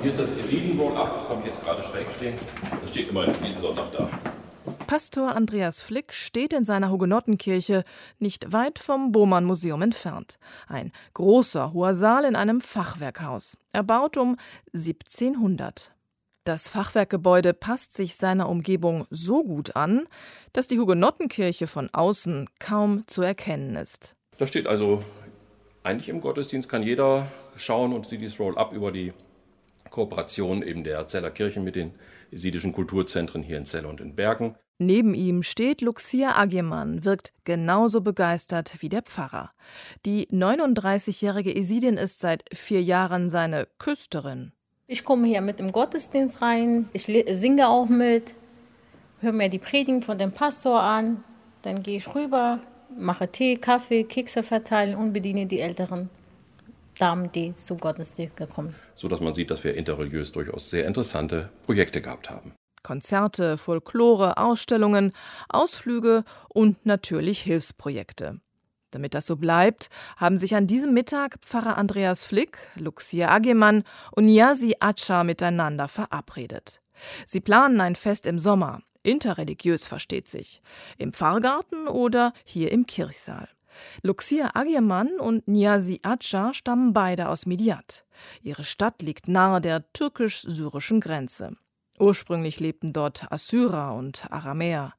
hier 0.00 0.10
ist 0.10 0.20
das 0.20 0.36
Esidenwohl-Ab, 0.36 1.20
das 1.20 1.28
habe 1.28 1.40
ich 1.40 1.46
jetzt 1.46 1.64
gerade 1.64 1.82
schräg 1.82 2.06
stehen. 2.16 2.34
Das 2.80 2.90
steht 2.90 3.08
immer 3.08 3.26
jeden 3.26 3.58
Sonntag 3.58 3.92
da. 3.92 4.08
Pastor 4.86 5.34
Andreas 5.34 5.80
Flick 5.80 6.12
steht 6.12 6.52
in 6.52 6.64
seiner 6.64 6.90
Hugenottenkirche 6.90 7.84
nicht 8.18 8.52
weit 8.52 8.78
vom 8.78 9.12
Bohmann 9.12 9.44
Museum 9.44 9.82
entfernt. 9.82 10.38
Ein 10.66 10.92
großer, 11.14 11.72
hoher 11.72 11.94
Saal 11.94 12.24
in 12.24 12.36
einem 12.36 12.60
Fachwerkhaus, 12.60 13.58
erbaut 13.72 14.16
um 14.16 14.36
1700. 14.72 15.92
Das 16.44 16.68
Fachwerkgebäude 16.68 17.52
passt 17.52 17.94
sich 17.94 18.16
seiner 18.16 18.48
Umgebung 18.48 19.06
so 19.10 19.44
gut 19.44 19.76
an, 19.76 20.06
dass 20.52 20.68
die 20.68 20.78
Hugenottenkirche 20.78 21.66
von 21.66 21.90
außen 21.92 22.48
kaum 22.58 23.06
zu 23.06 23.22
erkennen 23.22 23.76
ist. 23.76 24.16
Da 24.38 24.46
steht 24.46 24.66
also 24.66 25.02
eigentlich 25.82 26.08
im 26.08 26.20
Gottesdienst 26.20 26.68
kann 26.68 26.82
jeder 26.82 27.28
schauen 27.56 27.92
und 27.92 28.06
sieht 28.06 28.20
dieses 28.20 28.38
Roll-up 28.40 28.72
über 28.72 28.92
die 28.92 29.12
Kooperation 29.90 30.62
eben 30.62 30.84
der 30.84 31.06
Zeller 31.08 31.30
Kirchen 31.30 31.64
mit 31.64 31.76
den 31.76 31.92
jesidischen 32.30 32.72
Kulturzentren 32.72 33.42
hier 33.42 33.56
in 33.56 33.64
Celle 33.64 33.88
und 33.88 34.00
in 34.00 34.14
Bergen. 34.14 34.54
Neben 34.80 35.14
ihm 35.14 35.42
steht 35.42 35.80
Luxia 35.80 36.36
Agyeman, 36.36 37.04
wirkt 37.04 37.32
genauso 37.44 38.00
begeistert 38.00 38.74
wie 38.78 38.88
der 38.88 39.02
Pfarrer. 39.02 39.50
Die 40.06 40.28
39-jährige 40.28 41.54
Esidin 41.54 41.94
ist 41.94 42.20
seit 42.20 42.44
vier 42.52 42.80
Jahren 42.80 43.28
seine 43.28 43.66
Küsterin. 43.78 44.52
Ich 44.86 45.04
komme 45.04 45.26
hier 45.26 45.40
mit 45.40 45.58
im 45.58 45.72
Gottesdienst 45.72 46.40
rein, 46.42 46.88
ich 46.92 47.04
singe 47.32 47.68
auch 47.68 47.88
mit, 47.88 48.36
höre 49.20 49.32
mir 49.32 49.48
die 49.48 49.58
Predigen 49.58 50.02
von 50.02 50.16
dem 50.16 50.30
Pastor 50.30 50.80
an, 50.80 51.24
dann 51.62 51.82
gehe 51.82 51.96
ich 51.96 52.14
rüber, 52.14 52.60
mache 52.96 53.28
Tee, 53.28 53.56
Kaffee, 53.56 54.04
Kekse 54.04 54.44
verteilen 54.44 54.94
und 54.94 55.12
bediene 55.12 55.46
die 55.46 55.60
älteren 55.60 56.08
Damen, 56.98 57.30
die 57.32 57.54
zum 57.54 57.78
Gottesdienst 57.78 58.36
gekommen 58.36 58.72
sind. 58.72 58.82
So 58.96 59.08
dass 59.08 59.20
man 59.20 59.34
sieht, 59.34 59.50
dass 59.50 59.64
wir 59.64 59.74
interreligiös 59.74 60.32
durchaus 60.32 60.70
sehr 60.70 60.86
interessante 60.86 61.50
Projekte 61.64 62.02
gehabt 62.02 62.30
haben. 62.30 62.54
Konzerte, 62.82 63.58
Folklore, 63.58 64.38
Ausstellungen, 64.38 65.12
Ausflüge 65.48 66.24
und 66.48 66.86
natürlich 66.86 67.40
Hilfsprojekte. 67.42 68.40
Damit 68.90 69.14
das 69.14 69.26
so 69.26 69.36
bleibt, 69.36 69.90
haben 70.16 70.38
sich 70.38 70.54
an 70.54 70.66
diesem 70.66 70.94
Mittag 70.94 71.36
Pfarrer 71.42 71.76
Andreas 71.76 72.24
Flick, 72.24 72.58
Luxia 72.76 73.28
Agemann 73.28 73.84
und 74.12 74.24
Niasi 74.24 74.76
Acha 74.80 75.24
miteinander 75.24 75.88
verabredet. 75.88 76.80
Sie 77.26 77.40
planen 77.40 77.80
ein 77.80 77.96
Fest 77.96 78.26
im 78.26 78.38
Sommer, 78.38 78.80
interreligiös 79.02 79.84
versteht 79.86 80.28
sich, 80.28 80.62
im 80.96 81.12
Pfarrgarten 81.12 81.86
oder 81.86 82.32
hier 82.44 82.72
im 82.72 82.86
Kirchsaal. 82.86 83.48
Luxia 84.02 84.50
Agyeman 84.54 85.20
und 85.20 85.46
Niazi 85.48 86.00
Acha 86.02 86.54
stammen 86.54 86.92
beide 86.92 87.28
aus 87.28 87.46
Midyat. 87.46 88.04
Ihre 88.42 88.64
Stadt 88.64 89.02
liegt 89.02 89.28
nahe 89.28 89.60
der 89.60 89.92
türkisch-syrischen 89.92 91.00
Grenze. 91.00 91.56
Ursprünglich 91.98 92.60
lebten 92.60 92.92
dort 92.92 93.30
Assyrer 93.30 93.94
und 93.94 94.30
Aramäer. 94.30 94.94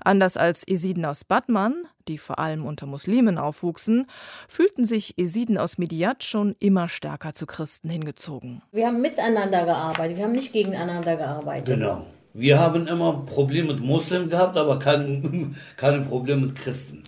Anders 0.00 0.36
als 0.36 0.66
Esiden 0.68 1.04
aus 1.04 1.24
Batman, 1.24 1.86
die 2.06 2.18
vor 2.18 2.38
allem 2.38 2.64
unter 2.64 2.86
Muslimen 2.86 3.38
aufwuchsen, 3.38 4.06
fühlten 4.48 4.84
sich 4.84 5.18
Esiden 5.18 5.58
aus 5.58 5.78
Midyat 5.78 6.22
schon 6.22 6.54
immer 6.60 6.88
stärker 6.88 7.32
zu 7.32 7.46
Christen 7.46 7.90
hingezogen. 7.90 8.62
Wir 8.70 8.86
haben 8.86 9.00
miteinander 9.00 9.64
gearbeitet, 9.64 10.16
wir 10.16 10.24
haben 10.24 10.32
nicht 10.32 10.52
gegeneinander 10.52 11.16
gearbeitet. 11.16 11.74
Genau. 11.74 12.06
Wir 12.34 12.60
haben 12.60 12.86
immer 12.86 13.24
Probleme 13.24 13.72
mit 13.72 13.82
Muslimen 13.82 14.28
gehabt, 14.28 14.56
aber 14.58 14.78
kein, 14.78 15.56
keine 15.76 16.02
Probleme 16.02 16.46
mit 16.46 16.54
Christen. 16.54 17.02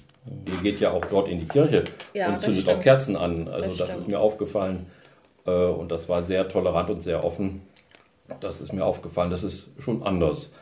Ihr 0.47 0.63
geht 0.63 0.81
ja 0.81 0.91
auch 0.93 1.05
dort 1.05 1.29
in 1.29 1.41
die 1.41 1.47
Kirche 1.49 1.85
ja, 2.15 2.29
und 2.29 2.41
zündet 2.41 2.69
auch 2.69 2.81
Kerzen 2.81 3.17
an. 3.17 3.49
Also 3.49 3.69
das, 3.69 3.77
das 3.79 3.97
ist 3.97 4.09
mir 4.09 4.21
aufgefallen. 4.21 4.87
Äh, 5.47 5.51
und 5.51 5.91
das 5.91 6.09
war 6.09 6.23
sehr 6.23 6.49
tolerant 6.49 6.91
und 6.91 7.03
sehr 7.03 7.25
offen. 7.25 7.63
Das 8.41 8.61
ist 8.61 8.73
mir 8.73 8.85
aufgefallen. 8.85 9.31
Das 9.31 9.43
ist 9.43 9.69
schon 9.79 10.03
anders. 10.03 10.53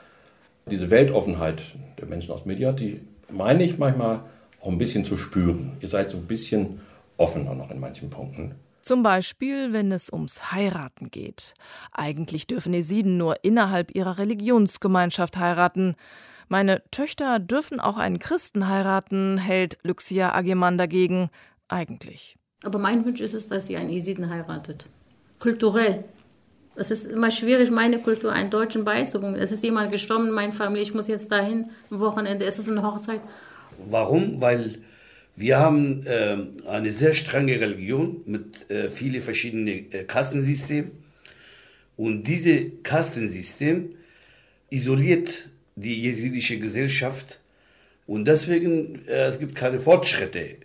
Diese 0.70 0.90
Weltoffenheit 0.90 1.62
der 1.98 2.06
Menschen 2.06 2.32
aus 2.32 2.44
Media, 2.44 2.72
die 2.72 3.00
meine 3.30 3.64
ich 3.64 3.78
manchmal 3.78 4.20
auch 4.60 4.68
ein 4.68 4.78
bisschen 4.78 5.04
zu 5.04 5.16
spüren. 5.16 5.76
Ihr 5.80 5.88
seid 5.88 6.10
so 6.10 6.16
ein 6.16 6.26
bisschen 6.26 6.80
offener 7.16 7.54
noch 7.54 7.70
in 7.70 7.80
manchen 7.80 8.10
Punkten. 8.10 8.54
Zum 8.82 9.02
Beispiel, 9.02 9.72
wenn 9.72 9.90
es 9.90 10.12
ums 10.12 10.52
Heiraten 10.52 11.10
geht. 11.10 11.54
Eigentlich 11.90 12.46
dürfen 12.46 12.72
Esiden 12.72 13.16
nur 13.16 13.34
innerhalb 13.42 13.96
ihrer 13.96 14.18
Religionsgemeinschaft 14.18 15.38
heiraten. 15.38 15.96
Meine 16.48 16.82
Töchter 16.90 17.38
dürfen 17.38 17.80
auch 17.80 17.96
einen 17.96 18.18
Christen 18.18 18.68
heiraten, 18.68 19.38
hält 19.38 19.78
Luxia 19.82 20.32
Ageman 20.32 20.78
dagegen. 20.78 21.30
Eigentlich. 21.68 22.36
Aber 22.62 22.78
mein 22.78 23.04
Wunsch 23.04 23.20
ist 23.20 23.34
es, 23.34 23.48
dass 23.48 23.66
sie 23.66 23.76
einen 23.76 23.90
Esiden 23.90 24.30
heiratet. 24.30 24.86
Kulturell. 25.40 26.04
Es 26.76 26.90
ist 26.90 27.06
immer 27.06 27.30
schwierig, 27.30 27.70
meine 27.70 28.00
Kultur 28.00 28.32
einen 28.32 28.50
Deutschen 28.50 28.84
beizubringen. 28.84 29.36
Es 29.36 29.50
ist 29.50 29.64
jemand 29.64 29.90
gestorben 29.90 30.28
in 30.28 30.34
meiner 30.34 30.52
Familie, 30.52 30.82
ich 30.82 30.94
muss 30.94 31.08
jetzt 31.08 31.32
dahin, 31.32 31.70
am 31.90 32.00
Wochenende, 32.00 32.44
es 32.44 32.58
ist 32.58 32.68
eine 32.68 32.82
Hochzeit. 32.82 33.20
Warum? 33.88 34.40
Weil 34.40 34.78
wir 35.34 35.58
haben 35.58 36.06
äh, 36.06 36.36
eine 36.68 36.92
sehr 36.92 37.12
strenge 37.12 37.60
Religion 37.60 38.22
mit 38.26 38.70
äh, 38.70 38.90
vielen 38.90 39.20
verschiedenen 39.20 39.68
äh, 39.68 40.04
Kastensystemen. 40.04 40.92
Und 41.96 42.24
dieses 42.24 42.82
Kastensystem 42.82 43.90
isoliert 44.70 45.48
die 45.76 46.00
jesidische 46.00 46.58
Gesellschaft. 46.58 47.40
Und 48.06 48.24
deswegen, 48.26 49.04
äh, 49.06 49.26
es 49.26 49.38
gibt 49.38 49.54
keine 49.54 49.78
Fortschritte. 49.78 50.56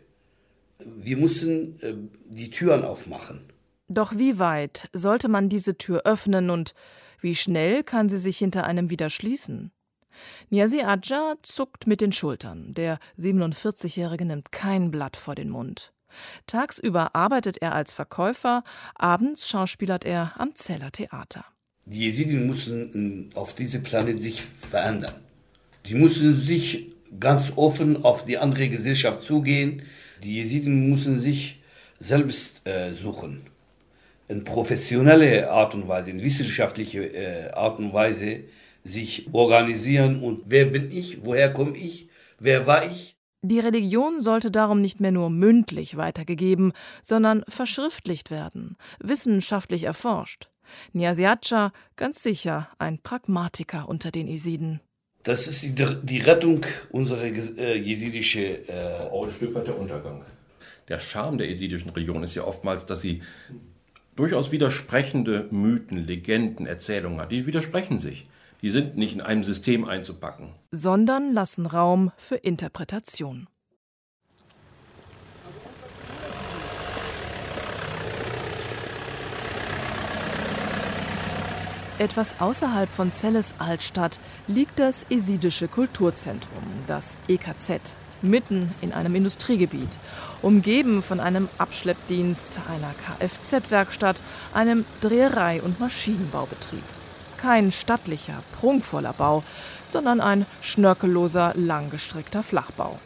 Wir 0.80 1.18
müssen 1.18 1.80
äh, 1.82 1.94
die 2.26 2.50
Türen 2.50 2.84
aufmachen. 2.84 3.42
Doch 3.88 4.18
wie 4.18 4.40
weit 4.40 4.90
sollte 4.94 5.28
man 5.28 5.50
diese 5.50 5.78
Tür 5.78 6.04
öffnen 6.06 6.50
und 6.50 6.74
wie 7.20 7.36
schnell 7.36 7.84
kann 7.84 8.10
sie 8.10 8.18
sich 8.18 8.38
hinter 8.38 8.64
einem 8.64 8.90
wieder 8.90 9.10
schließen? 9.10 9.72
Niazi 10.50 10.82
Adja 10.82 11.36
zuckt 11.42 11.88
mit 11.88 12.02
den 12.02 12.12
Schultern. 12.12 12.74
Der 12.74 13.00
47-Jährige 13.20 14.26
nimmt 14.26 14.52
kein 14.52 14.92
Blatt 14.92 15.18
vor 15.18 15.36
den 15.36 15.50
Mund. 15.50 15.94
Tagsüber 16.48 17.16
arbeitet 17.16 17.62
er 17.62 17.74
als 17.74 17.92
Verkäufer, 17.92 18.64
abends 18.96 19.48
schauspielert 19.48 20.04
er 20.06 20.34
am 20.38 20.56
Zeller 20.56 20.92
Theater. 20.92 21.46
Die 21.86 22.06
Jesiden 22.06 22.48
müssen 22.48 23.30
auf 23.34 23.56
diesem 23.56 23.84
Planet 23.84 24.22
sich 24.22 24.42
verändern. 24.42 25.16
Die 25.86 25.96
müssen 25.96 26.40
sich 26.40 26.92
ganz 27.20 27.54
offen 27.56 28.04
auf 28.04 28.26
die 28.26 28.38
andere 28.38 28.70
Gesellschaft 28.70 29.24
zugehen. 29.24 29.82
Die 30.24 30.36
Jesiden 30.36 30.90
müssen 30.90 31.20
sich 31.20 31.62
selbst 32.00 32.68
äh, 32.68 32.92
suchen. 32.92 33.42
In 34.28 34.44
professionelle 34.44 35.50
Art 35.52 35.76
und 35.76 35.88
Weise, 35.88 36.12
in 36.12 36.22
wissenschaftliche 36.22 37.04
äh, 37.04 37.52
Art 37.52 37.80
und 37.80 37.94
Weise 37.94 38.42
sich 38.84 39.28
organisieren. 39.34 40.22
Und 40.22 40.44
wer 40.46 40.66
bin 40.66 40.92
ich? 40.92 41.26
Woher 41.26 41.52
komme 41.52 41.78
ich? 41.78 42.10
Wer 42.40 42.66
war 42.66 42.86
ich? 42.86 43.16
Die 43.44 43.60
Religion 43.60 44.22
sollte 44.22 44.52
darum 44.52 44.82
nicht 44.82 45.00
mehr 45.00 45.12
nur 45.12 45.32
mündlich 45.32 45.98
weitergegeben, 45.98 46.74
sondern 47.02 47.44
verschriftlicht 47.48 48.30
werden, 48.30 48.78
wissenschaftlich 49.00 49.84
erforscht. 49.84 50.51
Niasiatscha 50.94 51.72
ganz 51.96 52.22
sicher 52.24 52.70
ein 52.80 53.00
Pragmatiker 53.00 53.88
unter 53.88 54.12
den 54.12 54.28
Isiden. 54.28 54.82
Das 55.24 55.48
ist 55.48 55.64
die, 55.64 55.74
die 56.04 56.20
Rettung 56.20 56.66
unserer 56.90 57.24
äh, 57.24 57.78
jesidischen. 57.78 58.42
Äh 58.68 59.10
auch 59.12 59.26
ein 59.26 59.32
Stück 59.32 59.54
weit 59.54 59.68
der 59.68 59.78
Untergang. 59.78 60.26
Der 60.88 61.00
Charme 61.00 61.38
der 61.38 61.48
jesidischen 61.48 61.92
Religion 61.92 62.24
ist 62.24 62.36
ja 62.36 62.44
oftmals, 62.44 62.86
dass 62.86 63.02
sie 63.02 63.22
durchaus 64.16 64.52
widersprechende 64.52 65.48
Mythen, 65.52 65.98
Legenden, 66.06 66.66
Erzählungen 66.66 67.22
hat. 67.22 67.32
Die 67.32 67.46
widersprechen 67.46 68.00
sich. 68.00 68.26
Die 68.62 68.70
sind 68.70 68.98
nicht 68.98 69.14
in 69.14 69.22
einem 69.22 69.44
System 69.44 69.86
einzupacken. 69.86 70.54
Sondern 70.72 71.34
lassen 71.34 71.66
Raum 71.66 72.12
für 72.18 72.36
Interpretation. 72.36 73.48
Etwas 82.02 82.34
außerhalb 82.40 82.90
von 82.90 83.14
Celles 83.14 83.54
Altstadt 83.60 84.18
liegt 84.48 84.80
das 84.80 85.06
Esidische 85.12 85.68
Kulturzentrum, 85.68 86.64
das 86.88 87.16
EKZ, 87.28 87.96
mitten 88.24 88.74
in 88.82 88.92
einem 88.92 89.14
Industriegebiet, 89.14 90.00
umgeben 90.42 91.04
von 91.04 91.20
einem 91.20 91.48
Abschleppdienst, 91.60 92.60
einer 92.74 92.92
Kfz-Werkstatt, 93.06 94.20
einem 94.52 94.86
Dreherei- 95.00 95.62
und 95.62 95.80
Maschinenbaubetrieb. 95.80 96.82
Kein 97.38 97.72
stattlicher, 97.72 98.42
prunkvoller 98.60 99.14
Bau, 99.14 99.44
sondern 99.86 100.22
ein 100.22 100.48
schnörkelloser, 100.62 101.54
langgestreckter 101.54 102.42
Flachbau. 102.42 102.98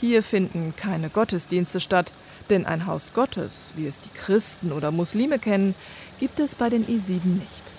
Hier 0.00 0.24
finden 0.24 0.74
keine 0.76 1.08
Gottesdienste 1.08 1.78
statt, 1.78 2.12
denn 2.50 2.66
ein 2.66 2.86
Haus 2.86 3.12
Gottes, 3.14 3.70
wie 3.76 3.86
es 3.86 4.00
die 4.00 4.10
Christen 4.10 4.72
oder 4.72 4.90
Muslime 4.90 5.38
kennen, 5.38 5.76
gibt 6.18 6.40
es 6.40 6.56
bei 6.56 6.68
den 6.68 6.84
Isiden 6.88 7.38
nicht. 7.38 7.73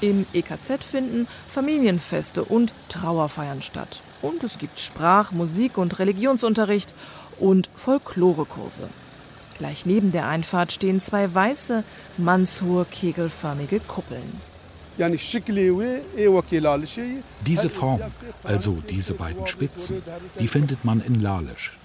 Im 0.00 0.26
EKZ 0.32 0.82
finden 0.84 1.26
Familienfeste 1.46 2.44
und 2.44 2.74
Trauerfeiern 2.88 3.62
statt. 3.62 4.00
Und 4.22 4.44
es 4.44 4.58
gibt 4.58 4.80
Sprach-, 4.80 5.32
Musik- 5.32 5.78
und 5.78 5.98
Religionsunterricht 5.98 6.94
und 7.38 7.68
Folklorekurse. 7.74 8.88
Gleich 9.58 9.86
neben 9.86 10.12
der 10.12 10.28
Einfahrt 10.28 10.72
stehen 10.72 11.00
zwei 11.00 11.32
weiße, 11.32 11.82
mannshohe, 12.18 12.84
kegelförmige 12.84 13.80
Kuppeln. 13.80 14.40
Diese 17.46 17.68
Form, 17.68 18.00
also 18.42 18.82
diese 18.88 19.14
beiden 19.14 19.46
Spitzen, 19.46 20.02
die 20.40 20.48
findet 20.48 20.84
man 20.84 21.00
in 21.00 21.20
Lalisch. 21.20 21.76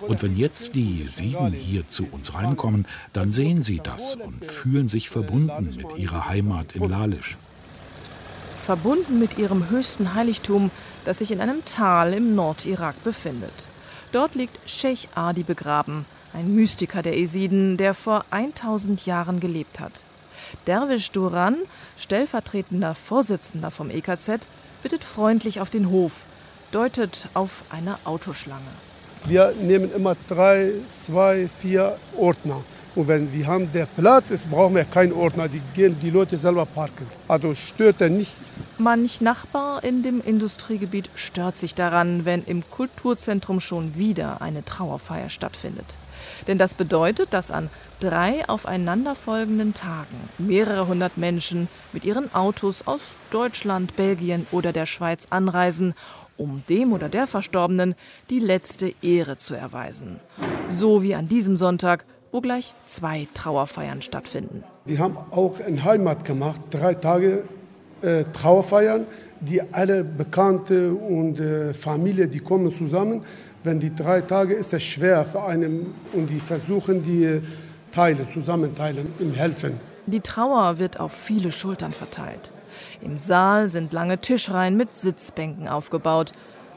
Und 0.00 0.22
wenn 0.22 0.36
jetzt 0.36 0.74
die 0.74 0.98
Jesiden 0.98 1.52
hier 1.52 1.88
zu 1.88 2.06
uns 2.10 2.34
reinkommen, 2.34 2.86
dann 3.12 3.30
sehen 3.32 3.62
sie 3.62 3.80
das 3.82 4.16
und 4.16 4.44
fühlen 4.44 4.88
sich 4.88 5.10
verbunden 5.10 5.74
mit 5.76 5.98
ihrer 5.98 6.28
Heimat 6.28 6.74
in 6.74 6.88
Lalisch. 6.88 7.36
verbunden 8.66 9.20
mit 9.20 9.38
ihrem 9.38 9.70
höchsten 9.70 10.14
Heiligtum, 10.14 10.72
das 11.04 11.20
sich 11.20 11.30
in 11.30 11.40
einem 11.40 11.64
Tal 11.64 12.12
im 12.12 12.34
Nordirak 12.34 13.02
befindet. 13.04 13.68
Dort 14.10 14.34
liegt 14.34 14.58
Sheikh 14.68 15.06
Adi 15.14 15.44
begraben, 15.44 16.04
ein 16.32 16.52
Mystiker 16.52 17.02
der 17.02 17.16
Esiden, 17.16 17.76
der 17.76 17.94
vor 17.94 18.24
1000 18.30 19.06
Jahren 19.06 19.38
gelebt 19.38 19.78
hat. 19.78 20.02
Derwisch 20.66 21.10
Duran, 21.10 21.56
stellvertretender 21.98 22.94
Vorsitzender 22.94 23.70
vom 23.70 23.90
EKZ, 23.90 24.46
bittet 24.82 25.04
freundlich 25.04 25.60
auf 25.60 25.70
den 25.70 25.90
Hof, 25.90 26.24
deutet 26.72 27.28
auf 27.34 27.64
eine 27.70 27.98
Autoschlange. 28.04 28.62
Wir 29.24 29.52
nehmen 29.60 29.92
immer 29.92 30.16
drei, 30.28 30.72
zwei, 30.88 31.48
vier 31.58 31.96
Ordner. 32.16 32.62
Und 32.94 33.08
wenn 33.08 33.32
wir 33.32 33.46
haben 33.46 33.70
der 33.72 33.86
Platz 33.86 34.30
ist, 34.30 34.50
brauchen 34.50 34.74
wir 34.74 34.84
keinen 34.84 35.12
Ordner. 35.12 35.48
Die 35.48 35.60
gehen 35.74 35.98
die 36.00 36.10
Leute 36.10 36.38
selber 36.38 36.64
parken. 36.64 37.06
Also 37.28 37.54
stört 37.54 38.00
er 38.00 38.08
nicht. 38.08 38.32
Manch 38.78 39.20
Nachbar 39.20 39.84
in 39.84 40.02
dem 40.02 40.20
Industriegebiet 40.20 41.10
stört 41.14 41.58
sich 41.58 41.74
daran, 41.74 42.24
wenn 42.24 42.44
im 42.44 42.62
Kulturzentrum 42.70 43.60
schon 43.60 43.96
wieder 43.96 44.40
eine 44.40 44.64
Trauerfeier 44.64 45.28
stattfindet. 45.28 45.98
Denn 46.46 46.58
das 46.58 46.74
bedeutet, 46.74 47.32
dass 47.32 47.50
an 47.50 47.70
drei 48.00 48.48
aufeinanderfolgenden 48.48 49.74
Tagen 49.74 50.16
mehrere 50.38 50.86
hundert 50.86 51.16
Menschen 51.16 51.68
mit 51.92 52.04
ihren 52.04 52.34
Autos 52.34 52.86
aus 52.86 53.14
Deutschland, 53.30 53.96
Belgien 53.96 54.46
oder 54.52 54.72
der 54.72 54.86
Schweiz 54.86 55.26
anreisen, 55.30 55.94
um 56.36 56.62
dem 56.68 56.92
oder 56.92 57.08
der 57.08 57.26
Verstorbenen 57.26 57.94
die 58.28 58.40
letzte 58.40 58.92
Ehre 59.02 59.36
zu 59.36 59.54
erweisen. 59.54 60.20
So 60.70 61.02
wie 61.02 61.14
an 61.14 61.28
diesem 61.28 61.56
Sonntag 61.56 62.04
wo 62.32 62.42
gleich 62.42 62.74
zwei 62.86 63.28
Trauerfeiern 63.32 64.02
stattfinden. 64.02 64.62
Wir 64.84 64.98
haben 64.98 65.16
auch 65.30 65.58
in 65.60 65.82
Heimat 65.84 66.24
gemacht, 66.24 66.60
drei 66.70 66.92
Tage 66.92 67.44
äh, 68.02 68.24
Trauerfeiern, 68.32 69.06
die 69.40 69.62
alle 69.72 70.04
Bekannte 70.04 70.92
und 70.92 71.40
äh, 71.40 71.72
Familie, 71.72 72.28
die 72.28 72.40
kommen 72.40 72.70
zusammen. 72.70 73.24
Wenn 73.66 73.80
die 73.80 73.92
drei 73.92 74.20
Tage 74.20 74.54
ist 74.54 74.72
es 74.74 74.84
schwer 74.84 75.24
für 75.24 75.42
einen 75.42 75.92
und 76.12 76.30
die 76.30 76.38
versuchen 76.38 77.02
die 77.02 77.42
teilen, 77.92 78.24
zusammenteilen, 78.32 79.12
ihm 79.18 79.34
helfen. 79.34 79.80
Die 80.06 80.20
Trauer 80.20 80.78
wird 80.78 81.00
auf 81.00 81.10
viele 81.10 81.50
Schultern 81.50 81.90
verteilt. 81.90 82.52
Im 83.00 83.16
Saal 83.16 83.68
sind 83.68 83.92
lange 83.92 84.18
Tischreihen 84.18 84.76
mit 84.76 84.94
Sitzbänken 84.94 85.66
aufgebaut. 85.66 86.30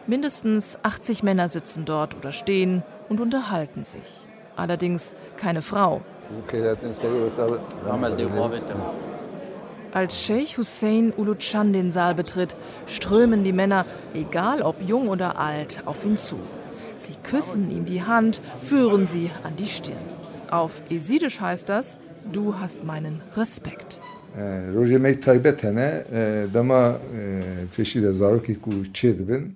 Mindestens 0.08 0.80
80 0.82 1.22
Männer 1.22 1.48
sitzen 1.48 1.86
dort 1.86 2.16
oder 2.16 2.32
stehen 2.32 2.82
und 3.08 3.20
unterhalten 3.20 3.84
sich 3.86 4.26
allerdings 4.56 5.14
keine 5.38 5.62
Frau. 5.62 6.02
Als 9.94 10.24
Sheikh 10.24 10.58
Hussein 10.58 11.14
Uluchan 11.16 11.72
den 11.72 11.92
Saal 11.92 12.16
betritt, 12.16 12.56
strömen 12.88 13.44
die 13.44 13.54
Männer, 13.54 13.86
egal 14.16 14.64
ob 14.64 14.82
jung 14.82 15.08
oder 15.08 15.38
alt, 15.38 15.84
auf 15.86 16.04
ihn 16.04 16.18
zu. 16.18 16.40
Sie 17.00 17.16
küssen 17.24 17.72
ihm 17.72 17.86
die 17.86 18.04
Hand, 18.04 18.42
führen 18.60 19.06
sie 19.06 19.32
an 19.44 19.56
die 19.58 19.68
Stirn. 19.68 19.96
Auf 20.52 20.82
Esidisch 20.90 21.40
heißt 21.40 21.70
das, 21.70 21.98
du 22.34 22.60
hast 22.60 22.84
meinen 22.84 23.22
Respekt. 23.38 24.02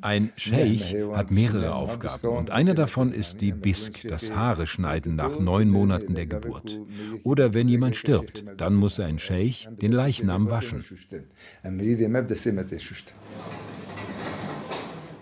Ein 0.01 0.31
Scheich 0.35 0.95
hat 1.13 1.31
mehrere 1.31 1.75
Aufgaben 1.75 2.27
und 2.27 2.49
eine 2.49 2.75
davon 2.75 3.13
ist 3.13 3.41
die 3.41 3.51
Bisk, 3.51 4.07
das 4.07 4.33
Haare 4.33 4.65
schneiden 4.65 5.15
nach 5.15 5.37
neun 5.37 5.69
Monaten 5.69 6.15
der 6.15 6.25
Geburt. 6.25 6.79
Oder 7.23 7.53
wenn 7.53 7.67
jemand 7.67 7.97
stirbt, 7.97 8.45
dann 8.57 8.73
muss 8.73 8.99
ein 8.99 9.19
Scheich 9.19 9.67
den 9.81 9.91
Leichnam 9.91 10.49
waschen. 10.49 10.83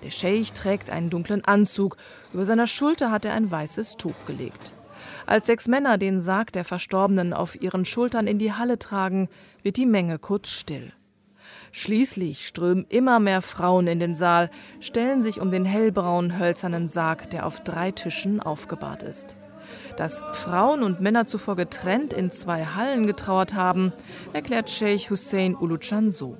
Der 0.03 0.09
Scheich 0.09 0.53
trägt 0.53 0.89
einen 0.89 1.09
dunklen 1.09 1.45
Anzug, 1.45 1.97
über 2.33 2.45
seiner 2.45 2.67
Schulter 2.67 3.11
hat 3.11 3.25
er 3.25 3.33
ein 3.33 3.49
weißes 3.49 3.97
Tuch 3.97 4.25
gelegt. 4.25 4.73
Als 5.25 5.47
sechs 5.47 5.67
Männer 5.67 5.97
den 5.97 6.21
Sarg 6.21 6.51
der 6.51 6.63
Verstorbenen 6.63 7.33
auf 7.33 7.61
ihren 7.61 7.85
Schultern 7.85 8.27
in 8.27 8.37
die 8.37 8.53
Halle 8.53 8.79
tragen, 8.79 9.29
wird 9.63 9.77
die 9.77 9.85
Menge 9.85 10.19
kurz 10.19 10.49
still. 10.49 10.91
Schließlich 11.71 12.47
strömen 12.47 12.85
immer 12.89 13.19
mehr 13.19 13.41
Frauen 13.41 13.87
in 13.87 13.99
den 13.99 14.15
Saal, 14.15 14.49
stellen 14.79 15.21
sich 15.21 15.39
um 15.39 15.51
den 15.51 15.63
hellbraunen 15.63 16.37
hölzernen 16.37 16.87
Sarg, 16.87 17.29
der 17.29 17.45
auf 17.45 17.61
drei 17.61 17.91
Tischen 17.91 18.41
aufgebahrt 18.41 19.03
ist. 19.03 19.37
Dass 19.95 20.21
Frauen 20.33 20.83
und 20.83 20.99
Männer 20.99 21.25
zuvor 21.25 21.55
getrennt 21.55 22.11
in 22.11 22.29
zwei 22.31 22.65
Hallen 22.65 23.07
getrauert 23.07 23.53
haben, 23.53 23.93
erklärt 24.33 24.69
Sheikh 24.69 25.09
Hussein 25.09 25.55
Uluchan 25.55 26.11
so. 26.11 26.37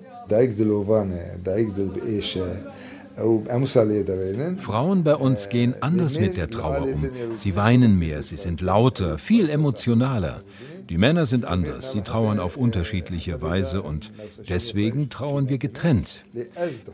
Frauen 4.58 5.04
bei 5.04 5.16
uns 5.16 5.50
gehen 5.50 5.76
anders 5.82 6.20
mit 6.20 6.38
der 6.38 6.50
Trauer 6.50 6.84
um. 6.84 7.10
Sie 7.36 7.56
weinen 7.56 7.98
mehr, 7.98 8.22
sie 8.22 8.38
sind 8.38 8.62
lauter, 8.62 9.18
viel 9.18 9.50
emotionaler. 9.50 10.44
Die 10.90 10.98
Männer 10.98 11.26
sind 11.26 11.46
anders, 11.46 11.94
sie 11.94 12.02
trauern 12.02 12.40
auf 12.40 12.58
unterschiedliche 12.58 13.42
Weise 13.42 13.82
und 13.82 14.12
deswegen 14.50 15.10
trauern 15.10 15.48
wir 15.48 15.58
getrennt. 15.58 16.26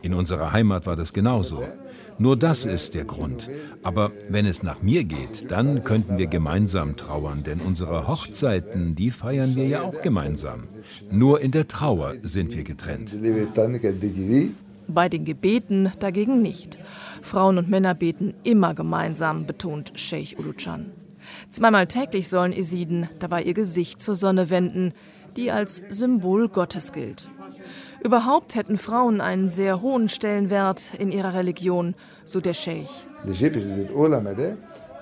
In 0.02 0.14
unserer 0.14 0.52
Heimat 0.52 0.86
war 0.86 0.94
das 0.94 1.12
genauso. 1.12 1.64
Nur 2.20 2.36
das 2.36 2.64
ist 2.64 2.94
der 2.94 3.04
Grund. 3.04 3.48
Aber 3.82 4.12
wenn 4.28 4.46
es 4.46 4.62
nach 4.62 4.82
mir 4.82 5.04
geht, 5.04 5.50
dann 5.50 5.84
könnten 5.84 6.18
wir 6.18 6.26
gemeinsam 6.26 6.96
trauern, 6.96 7.42
denn 7.44 7.60
unsere 7.60 8.08
Hochzeiten, 8.08 8.94
die 8.94 9.10
feiern 9.10 9.56
wir 9.56 9.66
ja 9.66 9.82
auch 9.82 10.00
gemeinsam. 10.02 10.64
Nur 11.10 11.40
in 11.40 11.52
der 11.52 11.68
Trauer 11.68 12.14
sind 12.22 12.54
wir 12.54 12.64
getrennt. 12.64 13.14
Bei 14.88 15.08
den 15.08 15.24
Gebeten 15.24 15.92
dagegen 15.98 16.40
nicht. 16.40 16.78
Frauen 17.22 17.58
und 17.58 17.68
Männer 17.68 17.94
beten 17.94 18.34
immer 18.42 18.74
gemeinsam, 18.74 19.46
betont 19.46 19.92
Sheikh 19.96 20.36
Uluchan. 20.38 20.90
Zweimal 21.50 21.86
täglich 21.86 22.28
sollen 22.28 22.52
Esiden 22.52 23.08
dabei 23.18 23.42
ihr 23.42 23.54
Gesicht 23.54 24.00
zur 24.00 24.16
Sonne 24.16 24.48
wenden, 24.48 24.92
die 25.36 25.52
als 25.52 25.82
Symbol 25.90 26.48
Gottes 26.48 26.92
gilt. 26.92 27.28
Überhaupt 28.02 28.54
hätten 28.54 28.78
Frauen 28.78 29.20
einen 29.20 29.48
sehr 29.48 29.82
hohen 29.82 30.08
Stellenwert 30.08 30.94
in 30.98 31.10
ihrer 31.10 31.34
Religion, 31.34 31.94
so 32.24 32.40
der 32.40 32.54
Sheikh. 32.54 32.88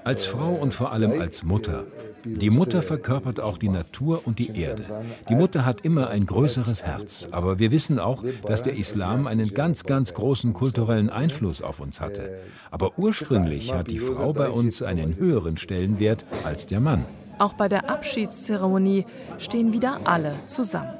Als 0.06 0.24
Frau 0.24 0.54
und 0.54 0.72
vor 0.72 0.92
allem 0.92 1.20
als 1.20 1.42
Mutter 1.42 1.84
die 2.26 2.50
Mutter 2.50 2.82
verkörpert 2.82 3.38
auch 3.38 3.56
die 3.56 3.68
Natur 3.68 4.22
und 4.24 4.40
die 4.40 4.58
Erde. 4.58 4.82
Die 5.28 5.36
Mutter 5.36 5.64
hat 5.64 5.82
immer 5.82 6.08
ein 6.08 6.26
größeres 6.26 6.82
Herz. 6.82 7.28
Aber 7.30 7.60
wir 7.60 7.70
wissen 7.70 8.00
auch, 8.00 8.24
dass 8.42 8.62
der 8.62 8.76
Islam 8.76 9.28
einen 9.28 9.54
ganz, 9.54 9.84
ganz 9.84 10.12
großen 10.12 10.52
kulturellen 10.52 11.08
Einfluss 11.08 11.62
auf 11.62 11.78
uns 11.78 12.00
hatte. 12.00 12.40
Aber 12.72 12.98
ursprünglich 12.98 13.72
hat 13.72 13.90
die 13.90 14.00
Frau 14.00 14.32
bei 14.32 14.50
uns 14.50 14.82
einen 14.82 15.16
höheren 15.16 15.56
Stellenwert 15.56 16.24
als 16.42 16.66
der 16.66 16.80
Mann. 16.80 17.04
Auch 17.38 17.52
bei 17.52 17.68
der 17.68 17.90
Abschiedszeremonie 17.90 19.06
stehen 19.38 19.72
wieder 19.72 20.00
alle 20.04 20.34
zusammen. 20.46 20.94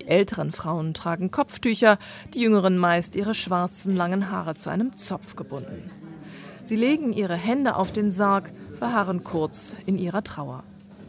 Die 0.00 0.08
älteren 0.08 0.50
Frauen 0.50 0.92
tragen 0.92 1.30
Kopftücher, 1.30 1.98
die 2.34 2.40
jüngeren 2.40 2.78
meist 2.78 3.14
ihre 3.14 3.34
schwarzen 3.34 3.94
langen 3.94 4.30
Haare 4.30 4.54
zu 4.54 4.70
einem 4.70 4.96
Zopf 4.96 5.36
gebunden. 5.36 5.90
Sie 6.68 6.76
legen 6.76 7.14
ihre 7.14 7.34
Hände 7.34 7.76
auf 7.76 7.92
den 7.92 8.10
Sarg, 8.10 8.52
verharren 8.78 9.24
kurz 9.24 9.74
in 9.86 9.96
ihrer 9.96 10.22
Trauer. 10.22 10.64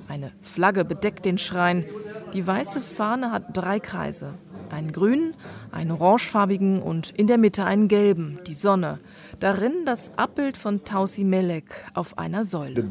Eine 0.08 0.32
Flagge 0.42 0.86
bedeckt 0.86 1.26
den 1.26 1.38
Schrein. 1.38 1.84
Die 2.32 2.48
weiße 2.48 2.80
Fahne 2.80 3.34
hat 3.34 3.58
drei 3.58 3.82
Kreise. 3.82 4.36
Einen 4.70 4.94
grünen, 4.94 5.34
einen 5.74 5.92
orangefarbigen 5.92 6.82
und 6.82 7.10
in 7.10 7.28
der 7.28 7.38
Mitte 7.38 7.66
einen 7.66 7.90
gelben, 7.90 8.40
die 8.48 8.54
Sonne. 8.54 9.00
Darin 9.40 9.86
das 9.86 10.12
Abbild 10.18 10.58
von 10.58 10.84
Tausi 10.84 11.24
Melek 11.24 11.86
auf 11.94 12.18
einer 12.18 12.44
Säule. 12.44 12.84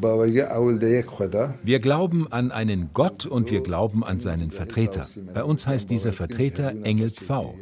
Wir 1.63 1.79
glauben 1.79 2.31
an 2.31 2.51
einen 2.51 2.89
Gott 2.93 3.25
und 3.25 3.51
wir 3.51 3.61
glauben 3.61 4.03
an 4.03 4.19
seinen 4.19 4.49
Vertreter. 4.49 5.05
Bei 5.33 5.43
uns 5.43 5.67
heißt 5.67 5.89
dieser 5.89 6.11
Vertreter 6.11 6.73
Engel 6.83 7.11
Pfau. 7.11 7.55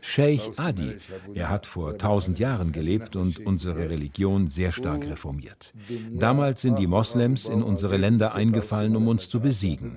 Sheikh 0.00 0.50
Adi. 0.56 0.96
Er 1.34 1.48
hat 1.48 1.66
vor 1.66 1.96
tausend 1.96 2.38
Jahren 2.38 2.72
gelebt 2.72 3.16
und 3.16 3.46
unsere 3.46 3.88
Religion 3.88 4.48
sehr 4.48 4.72
stark 4.72 5.06
reformiert. 5.06 5.72
Damals 6.12 6.60
sind 6.60 6.78
die 6.78 6.86
Moslems 6.86 7.48
in 7.48 7.62
unsere 7.62 7.96
Länder 7.96 8.34
eingefallen, 8.34 8.96
um 8.96 9.08
uns 9.08 9.28
zu 9.28 9.40
besiegen. 9.40 9.96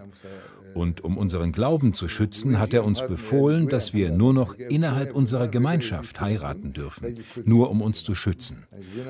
Und 0.78 1.04
um 1.04 1.18
unseren 1.18 1.54
Glauben 1.54 1.94
zu 1.94 2.08
schützen, 2.08 2.60
hat 2.60 2.72
er 2.72 2.86
uns 2.86 3.02
befohlen, 3.02 3.68
dass 3.68 3.96
wir 3.96 4.12
nur 4.12 4.32
noch 4.32 4.54
innerhalb 4.54 5.16
unserer 5.16 5.48
Gemeinschaft 5.48 6.22
heiraten 6.22 6.72
dürfen, 6.72 7.16
nur 7.46 7.72
um 7.72 7.82
uns 7.82 8.04
zu 8.04 8.14
schützen. 8.14 8.68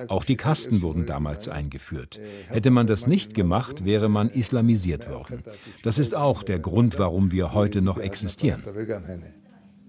Auch 0.08 0.24
die 0.24 0.38
Kasten 0.38 0.82
wurden 0.82 1.06
damals 1.06 1.50
eingeführt. 1.50 2.22
Hätte 2.48 2.72
man 2.72 2.88
das 2.88 3.06
nicht 3.06 3.34
gemacht, 3.34 3.84
wäre 3.84 4.08
man 4.08 4.30
islamisiert 4.30 5.10
worden. 5.10 5.44
Das 5.84 6.00
ist 6.00 6.16
auch 6.16 6.44
der 6.44 6.60
Grund, 6.60 6.98
warum 7.00 7.34
wir 7.34 7.54
heute 7.54 7.82
noch 7.82 7.98
existieren. 7.98 8.64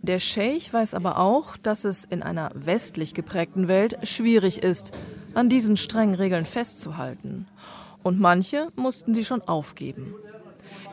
Der 0.03 0.19
Scheich 0.19 0.73
weiß 0.73 0.95
aber 0.95 1.19
auch, 1.19 1.57
dass 1.57 1.85
es 1.85 2.05
in 2.05 2.25
einer 2.25 2.51
westlich 2.55 3.15
geprägten 3.15 3.69
Welt 3.69 3.99
schwierig 4.03 4.65
ist, 4.65 4.91
an 5.35 5.49
diesen 5.49 5.77
strengen 5.77 6.15
Regeln 6.15 6.45
festzuhalten. 6.45 7.47
Und 8.03 8.19
manche 8.19 8.69
mussten 8.75 9.15
sie 9.15 9.25
schon 9.25 9.43
aufgeben. 9.43 10.15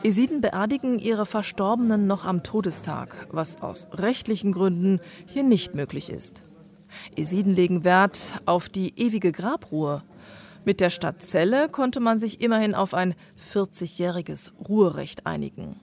Esiden 0.02 0.40
beerdigen 0.40 0.98
ihre 0.98 1.26
Verstorbenen 1.26 2.06
noch 2.06 2.24
am 2.24 2.42
Todestag, 2.42 3.26
was 3.30 3.62
aus 3.62 3.88
rechtlichen 3.92 4.52
Gründen 4.52 5.00
hier 5.26 5.42
nicht 5.42 5.74
möglich 5.74 6.10
ist. 6.10 6.42
Esiden 7.16 7.54
legen 7.54 7.82
Wert 7.82 8.40
auf 8.46 8.68
die 8.68 8.98
ewige 8.98 9.32
Grabruhe. 9.32 10.02
Mit 10.64 10.80
der 10.80 10.90
Stadt 10.90 11.22
Celle 11.22 11.68
konnte 11.68 12.00
man 12.00 12.18
sich 12.18 12.40
immerhin 12.40 12.74
auf 12.74 12.94
ein 12.94 13.14
40-jähriges 13.52 14.52
Ruherecht 14.68 15.26
einigen. 15.26 15.80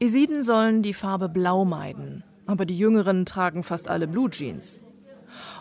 Esiden 0.00 0.42
sollen 0.42 0.82
die 0.82 0.94
Farbe 0.94 1.28
Blau 1.28 1.64
meiden, 1.64 2.24
aber 2.46 2.64
die 2.64 2.78
Jüngeren 2.78 3.26
tragen 3.26 3.62
fast 3.62 3.88
alle 3.88 4.06
Blue 4.06 4.30
Jeans. 4.30 4.84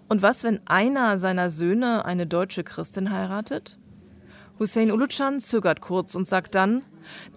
Und 0.07 0.21
was, 0.21 0.43
wenn 0.43 0.59
einer 0.65 1.17
seiner 1.17 1.49
Söhne 1.49 2.05
eine 2.05 2.27
deutsche 2.27 2.63
Christin 2.63 3.11
heiratet? 3.11 3.79
Hussein 4.59 4.91
Ulucan 4.91 5.39
zögert 5.39 5.81
kurz 5.81 6.15
und 6.15 6.27
sagt 6.27 6.55
dann, 6.55 6.83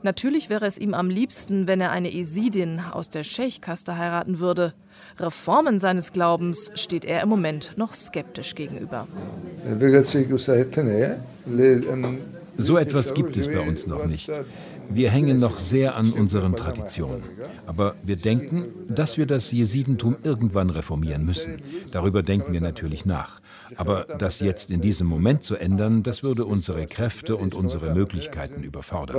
natürlich 0.02 0.50
wäre 0.50 0.66
es 0.66 0.78
ihm 0.78 0.94
am 0.94 1.11
liebsten, 1.11 1.66
wenn 1.66 1.81
er 1.81 1.90
eine 1.90 2.12
Esidin 2.14 2.81
aus 2.81 3.11
der 3.11 3.24
Scheichkaste 3.24 3.96
heiraten 3.96 4.38
würde. 4.40 4.74
Reformen 5.18 5.78
seines 5.78 6.12
Glaubens 6.12 6.70
steht 6.74 7.04
er 7.04 7.22
im 7.22 7.28
Moment 7.28 7.72
noch 7.76 7.94
skeptisch 7.94 8.54
gegenüber. 8.54 9.07
So 12.57 12.76
etwas 12.76 13.14
gibt 13.14 13.37
es 13.37 13.46
bei 13.46 13.61
uns 13.61 13.87
noch 13.87 14.07
nicht. 14.07 14.31
Wir 14.90 15.11
hängen 15.11 15.38
noch 15.38 15.59
sehr 15.59 15.96
an 15.96 16.12
unseren 16.12 16.57
Traditionen. 16.57 17.22
Aber 17.66 17.94
wir 18.03 18.16
denken, 18.16 18.68
dass 18.88 19.18
wir 19.18 19.27
das 19.27 19.53
Jesidentum 19.53 20.16
irgendwann 20.22 20.70
reformieren 20.70 21.24
müssen. 21.24 21.59
Darüber 21.92 22.22
denken 22.22 22.53
wir 22.53 22.61
natürlich 22.61 23.05
nach. 23.05 23.40
Aber 23.77 24.07
das 24.18 24.40
jetzt 24.40 24.70
in 24.70 24.81
diesem 24.81 25.07
Moment 25.07 25.42
zu 25.42 25.57
ändern, 25.57 26.03
das 26.03 26.22
würde 26.22 26.44
unsere 26.44 26.87
Kräfte 26.87 27.37
und 27.37 27.55
unsere 27.55 27.92
Möglichkeiten 27.92 28.62
überfordern. 28.62 29.16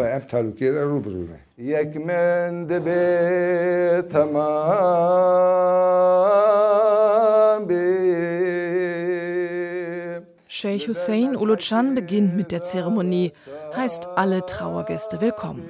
Sheikh 10.52 10.88
Hussein 10.90 11.38
Ulucan 11.38 11.96
beginnt 11.96 12.36
mit 12.36 12.52
der 12.52 12.64
Zeremonie, 12.64 13.32
heißt 13.76 14.08
alle 14.16 14.46
Trauergäste 14.46 15.22
willkommen. 15.22 15.70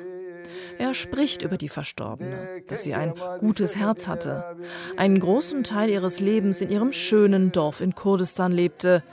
Er 0.78 0.94
spricht 0.94 1.42
über 1.42 1.58
die 1.58 1.70
Verstorbene, 1.70 2.64
dass 2.68 2.84
sie 2.84 2.96
ein 2.96 3.14
gutes 3.40 3.76
Herz 3.76 4.08
hatte, 4.08 4.56
einen 4.98 5.20
großen 5.20 5.64
Teil 5.64 5.90
ihres 5.90 6.20
Lebens 6.20 6.62
in 6.62 6.70
ihrem 6.70 6.92
schönen 6.92 7.52
Dorf 7.52 7.82
in 7.82 7.96
Kurdistan 7.96 8.52
lebte, 8.52 9.04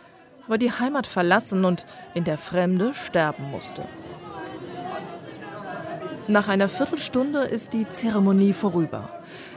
aber 0.46 0.58
die 0.58 0.70
Heimat 0.70 1.06
verlassen 1.06 1.64
und 1.64 1.86
in 2.14 2.24
der 2.24 2.38
Fremde 2.38 2.94
sterben 2.94 3.50
musste. 3.50 3.82
Nach 6.28 6.48
einer 6.48 6.68
Viertelstunde 6.68 7.40
ist 7.40 7.72
die 7.72 7.88
Zeremonie 7.88 8.52
vorüber. 8.52 9.15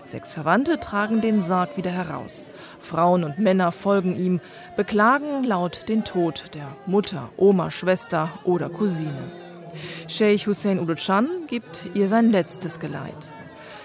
Sechs 0.10 0.32
Verwandte 0.32 0.80
tragen 0.80 1.22
den 1.22 1.40
Sarg 1.40 1.78
wieder 1.78 1.92
heraus. 1.92 2.50
Frauen 2.80 3.24
und 3.24 3.38
Männer 3.38 3.72
folgen 3.72 4.16
ihm, 4.16 4.42
beklagen 4.76 5.44
laut 5.44 5.88
den 5.88 6.04
Tod 6.04 6.46
der 6.56 6.68
Mutter, 6.88 7.30
Oma, 7.38 7.70
Schwester 7.70 8.32
oder 8.44 8.70
Cousine. 8.70 9.30
Sheikh 10.08 10.48
Hussein 10.48 10.80
Ulucan 10.80 11.46
gibt 11.46 11.86
ihr 11.94 12.08
sein 12.08 12.32
letztes 12.32 12.80
Geleit. 12.80 13.32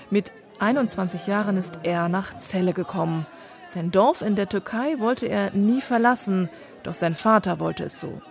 Mit 0.09 0.33
21 0.61 1.27
Jahren 1.27 1.59
ist 1.59 1.81
er 1.83 2.09
nach 2.09 2.39
Celle 2.39 2.73
gekommen. 2.73 3.27
Sein 3.69 3.91
Dorf 3.91 4.23
in 4.23 4.35
der 4.35 4.49
Türkei 4.49 5.01
wollte 5.01 5.27
er 5.27 5.51
nie 5.51 5.83
verlassen, 5.83 6.49
doch 6.85 6.95
sein 6.95 7.15
Vater 7.15 7.61
wollte 7.61 7.85
es 7.85 8.01
so. 8.01 8.23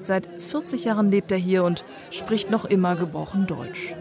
Seit 0.00 0.26
40 0.40 0.86
Jahren 0.86 1.10
lebt 1.10 1.30
er 1.30 1.36
hier 1.38 1.64
und 1.64 1.84
spricht 2.08 2.50
noch 2.50 2.64
immer 2.64 2.96
gebrochen 2.96 3.46
Deutsch. 3.46 3.94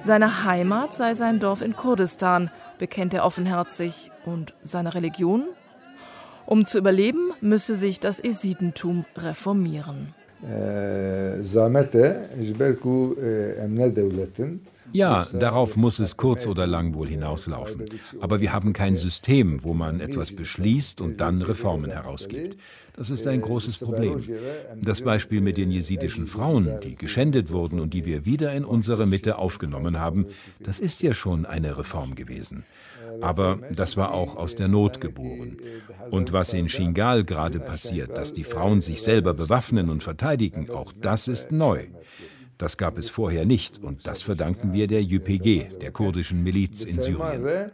Seine 0.00 0.44
Heimat 0.44 0.94
sei 0.94 1.14
sein 1.14 1.40
Dorf 1.40 1.60
in 1.60 1.74
Kurdistan, 1.74 2.50
bekennt 2.78 3.14
er 3.14 3.24
offenherzig. 3.24 4.10
Und 4.24 4.54
seine 4.62 4.94
Religion? 4.94 5.44
Um 6.46 6.64
zu 6.64 6.78
überleben, 6.78 7.32
müsse 7.40 7.74
sich 7.74 8.00
das 8.00 8.22
Esidentum 8.22 9.04
reformieren. 9.16 10.14
Ja, 14.92 15.26
darauf 15.32 15.76
muss 15.76 15.98
es 15.98 16.16
kurz 16.16 16.46
oder 16.46 16.66
lang 16.66 16.94
wohl 16.94 17.08
hinauslaufen. 17.08 17.84
Aber 18.20 18.40
wir 18.40 18.52
haben 18.52 18.72
kein 18.72 18.96
System, 18.96 19.62
wo 19.62 19.74
man 19.74 20.00
etwas 20.00 20.34
beschließt 20.34 21.00
und 21.00 21.20
dann 21.20 21.42
Reformen 21.42 21.90
herausgibt. 21.90 22.56
Das 22.98 23.10
ist 23.10 23.26
ein 23.28 23.40
großes 23.40 23.78
Problem. 23.78 24.20
Das 24.82 25.00
Beispiel 25.02 25.40
mit 25.40 25.56
den 25.56 25.70
jesidischen 25.70 26.26
Frauen, 26.26 26.80
die 26.82 26.96
geschändet 26.96 27.52
wurden 27.52 27.78
und 27.78 27.94
die 27.94 28.04
wir 28.04 28.26
wieder 28.26 28.52
in 28.52 28.64
unsere 28.64 29.06
Mitte 29.06 29.38
aufgenommen 29.38 30.00
haben, 30.00 30.26
das 30.58 30.80
ist 30.80 31.00
ja 31.02 31.14
schon 31.14 31.46
eine 31.46 31.78
Reform 31.78 32.16
gewesen. 32.16 32.64
Aber 33.20 33.60
das 33.74 33.96
war 33.96 34.12
auch 34.12 34.36
aus 34.36 34.56
der 34.56 34.66
Not 34.66 35.00
geboren. 35.00 35.58
Und 36.10 36.32
was 36.32 36.52
in 36.52 36.68
Shingal 36.68 37.24
gerade 37.24 37.60
passiert, 37.60 38.18
dass 38.18 38.32
die 38.32 38.44
Frauen 38.44 38.80
sich 38.80 39.00
selber 39.00 39.32
bewaffnen 39.32 39.90
und 39.90 40.02
verteidigen, 40.02 40.68
auch 40.70 40.92
das 40.92 41.28
ist 41.28 41.52
neu. 41.52 41.86
Das 42.58 42.76
gab 42.76 42.98
es 42.98 43.08
vorher 43.08 43.46
nicht 43.46 43.78
und 43.82 44.08
das 44.08 44.22
verdanken 44.22 44.72
wir 44.72 44.88
der 44.88 45.02
YPG, 45.02 45.78
der 45.80 45.92
kurdischen 45.92 46.42
Miliz 46.42 46.82
in 46.84 46.98
Syrien. 46.98 47.70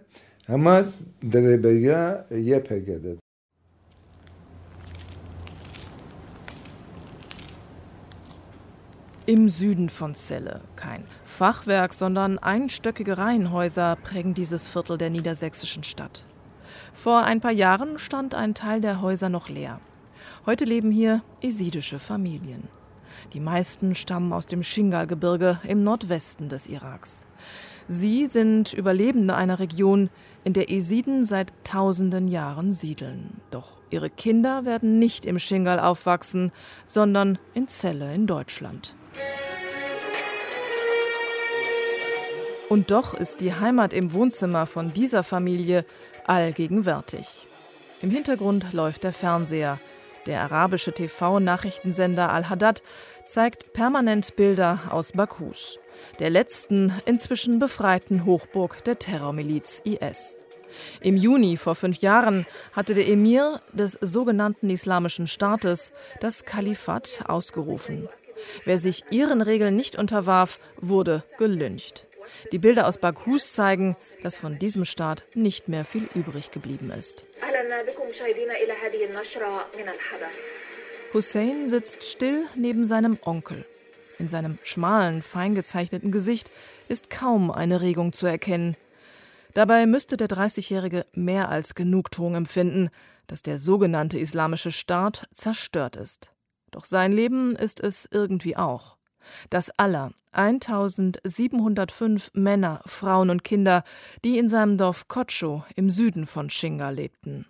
Im 9.26 9.48
Süden 9.48 9.88
von 9.88 10.14
Celle. 10.14 10.60
Kein 10.76 11.02
Fachwerk, 11.24 11.94
sondern 11.94 12.38
einstöckige 12.38 13.16
Reihenhäuser 13.16 13.96
prägen 13.96 14.34
dieses 14.34 14.68
Viertel 14.68 14.98
der 14.98 15.08
niedersächsischen 15.08 15.82
Stadt. 15.82 16.26
Vor 16.92 17.22
ein 17.22 17.40
paar 17.40 17.50
Jahren 17.50 17.98
stand 17.98 18.34
ein 18.34 18.52
Teil 18.52 18.82
der 18.82 19.00
Häuser 19.00 19.30
noch 19.30 19.48
leer. 19.48 19.80
Heute 20.44 20.66
leben 20.66 20.90
hier 20.90 21.22
esidische 21.40 21.98
Familien. 21.98 22.68
Die 23.32 23.40
meisten 23.40 23.94
stammen 23.94 24.30
aus 24.30 24.46
dem 24.46 24.62
Shingal-Gebirge 24.62 25.58
im 25.66 25.82
Nordwesten 25.82 26.50
des 26.50 26.66
Iraks. 26.66 27.24
Sie 27.88 28.26
sind 28.26 28.72
Überlebende 28.72 29.34
einer 29.34 29.58
Region, 29.58 30.08
in 30.42 30.52
der 30.52 30.70
Esiden 30.70 31.24
seit 31.24 31.52
tausenden 31.64 32.28
Jahren 32.28 32.72
siedeln. 32.72 33.40
Doch 33.50 33.76
ihre 33.90 34.10
Kinder 34.10 34.64
werden 34.64 34.98
nicht 34.98 35.24
im 35.26 35.38
Shingal 35.38 35.80
aufwachsen, 35.80 36.52
sondern 36.84 37.38
in 37.54 37.68
Celle 37.68 38.14
in 38.14 38.26
Deutschland. 38.26 38.94
Und 42.68 42.90
doch 42.90 43.14
ist 43.14 43.40
die 43.40 43.54
Heimat 43.54 43.92
im 43.92 44.12
Wohnzimmer 44.12 44.66
von 44.66 44.92
dieser 44.92 45.22
Familie 45.22 45.84
allgegenwärtig. 46.26 47.46
Im 48.02 48.10
Hintergrund 48.10 48.72
läuft 48.72 49.04
der 49.04 49.12
Fernseher. 49.12 49.78
Der 50.26 50.40
arabische 50.40 50.92
TV-Nachrichtensender 50.92 52.32
Al-Haddad 52.32 52.82
zeigt 53.26 53.72
permanent 53.74 54.36
Bilder 54.36 54.80
aus 54.90 55.12
Bakus, 55.12 55.78
der 56.18 56.30
letzten 56.30 56.92
inzwischen 57.06 57.58
befreiten 57.58 58.24
Hochburg 58.24 58.82
der 58.84 58.98
Terrormiliz 58.98 59.82
IS. 59.84 60.36
Im 61.00 61.16
Juni 61.16 61.56
vor 61.56 61.74
fünf 61.74 61.98
Jahren 61.98 62.46
hatte 62.72 62.94
der 62.94 63.08
Emir 63.08 63.60
des 63.72 63.98
sogenannten 64.00 64.70
Islamischen 64.70 65.26
Staates 65.26 65.92
das 66.20 66.44
Kalifat 66.44 67.24
ausgerufen. 67.26 68.08
Wer 68.64 68.78
sich 68.78 69.04
ihren 69.10 69.42
Regeln 69.42 69.76
nicht 69.76 69.96
unterwarf, 69.96 70.58
wurde 70.76 71.22
gelyncht. 71.38 72.06
Die 72.52 72.58
Bilder 72.58 72.88
aus 72.88 72.98
Bakus 72.98 73.52
zeigen, 73.52 73.96
dass 74.22 74.36
von 74.38 74.58
diesem 74.58 74.84
Staat 74.84 75.24
nicht 75.34 75.68
mehr 75.68 75.84
viel 75.84 76.08
übrig 76.14 76.50
geblieben 76.50 76.90
ist. 76.90 77.26
Hussein 81.12 81.68
sitzt 81.68 82.02
still 82.04 82.46
neben 82.54 82.84
seinem 82.84 83.18
Onkel. 83.24 83.64
In 84.18 84.28
seinem 84.28 84.58
schmalen, 84.62 85.22
fein 85.22 85.54
gezeichneten 85.54 86.12
Gesicht 86.12 86.50
ist 86.88 87.10
kaum 87.10 87.50
eine 87.50 87.80
Regung 87.80 88.12
zu 88.12 88.26
erkennen. 88.26 88.76
Dabei 89.54 89.86
müsste 89.86 90.16
der 90.16 90.28
30-Jährige 90.28 91.06
mehr 91.12 91.48
als 91.48 91.74
Genugtuung 91.74 92.34
empfinden, 92.34 92.90
dass 93.26 93.42
der 93.42 93.58
sogenannte 93.58 94.18
Islamische 94.18 94.72
Staat 94.72 95.26
zerstört 95.32 95.96
ist. 95.96 96.32
Doch 96.70 96.84
sein 96.84 97.12
Leben 97.12 97.56
ist 97.56 97.80
es 97.80 98.08
irgendwie 98.10 98.56
auch. 98.56 98.96
Das 99.50 99.70
aller 99.78 100.12
1705 100.32 102.32
Männer, 102.34 102.82
Frauen 102.84 103.30
und 103.30 103.44
Kinder, 103.44 103.84
die 104.24 104.38
in 104.38 104.48
seinem 104.48 104.76
Dorf 104.76 105.08
Kotscho 105.08 105.64
im 105.76 105.90
Süden 105.90 106.26
von 106.26 106.50
Shinga 106.50 106.90
lebten. 106.90 107.46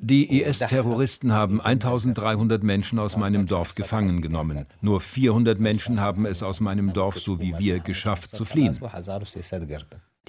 Die 0.00 0.42
IS-Terroristen 0.42 1.32
haben 1.32 1.60
1300 1.60 2.62
Menschen 2.62 2.98
aus 2.98 3.16
meinem 3.16 3.46
Dorf 3.46 3.74
gefangen 3.74 4.22
genommen. 4.22 4.66
Nur 4.80 5.00
400 5.00 5.58
Menschen 5.58 6.00
haben 6.00 6.26
es 6.26 6.42
aus 6.42 6.60
meinem 6.60 6.92
Dorf, 6.92 7.18
so 7.18 7.40
wie 7.40 7.58
wir, 7.58 7.80
geschafft 7.80 8.36
zu 8.36 8.44
fliehen. 8.44 8.78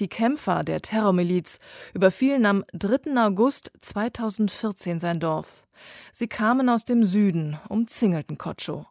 Die 0.00 0.08
Kämpfer 0.08 0.62
der 0.62 0.82
Terrormiliz 0.82 1.58
überfielen 1.94 2.44
am 2.44 2.64
3. 2.72 3.16
August 3.24 3.72
2014 3.80 4.98
sein 4.98 5.20
Dorf. 5.20 5.64
Sie 6.12 6.26
kamen 6.26 6.68
aus 6.68 6.84
dem 6.84 7.04
Süden, 7.04 7.58
umzingelten 7.68 8.36
Kotscho. 8.36 8.86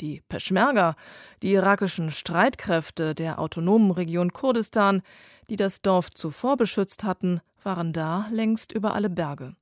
Die 0.00 0.22
Peschmerga, 0.28 0.96
die 1.42 1.52
irakischen 1.52 2.10
Streitkräfte 2.10 3.14
der 3.14 3.38
autonomen 3.38 3.92
Region 3.92 4.32
Kurdistan, 4.32 5.02
die 5.48 5.56
das 5.56 5.82
Dorf 5.82 6.10
zuvor 6.10 6.56
beschützt 6.56 7.04
hatten, 7.04 7.40
waren 7.62 7.92
da 7.92 8.26
längst 8.30 8.72
über 8.72 8.94
alle 8.94 9.10
Berge. 9.10 9.54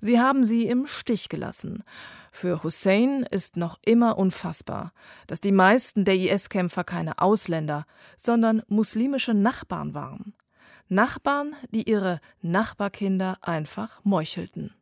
Sie 0.00 0.20
haben 0.20 0.44
sie 0.44 0.66
im 0.66 0.86
Stich 0.86 1.28
gelassen. 1.28 1.84
Für 2.32 2.62
Hussein 2.64 3.24
ist 3.30 3.56
noch 3.56 3.78
immer 3.86 4.18
unfassbar, 4.18 4.92
dass 5.26 5.40
die 5.40 5.52
meisten 5.52 6.04
der 6.04 6.16
IS-Kämpfer 6.16 6.84
keine 6.84 7.20
Ausländer, 7.20 7.86
sondern 8.16 8.62
muslimische 8.66 9.34
Nachbarn 9.34 9.94
waren. 9.94 10.34
Nachbarn, 10.88 11.54
die 11.70 11.88
ihre 11.88 12.20
Nachbarkinder 12.42 13.38
einfach 13.40 14.00
meuchelten. 14.04 14.74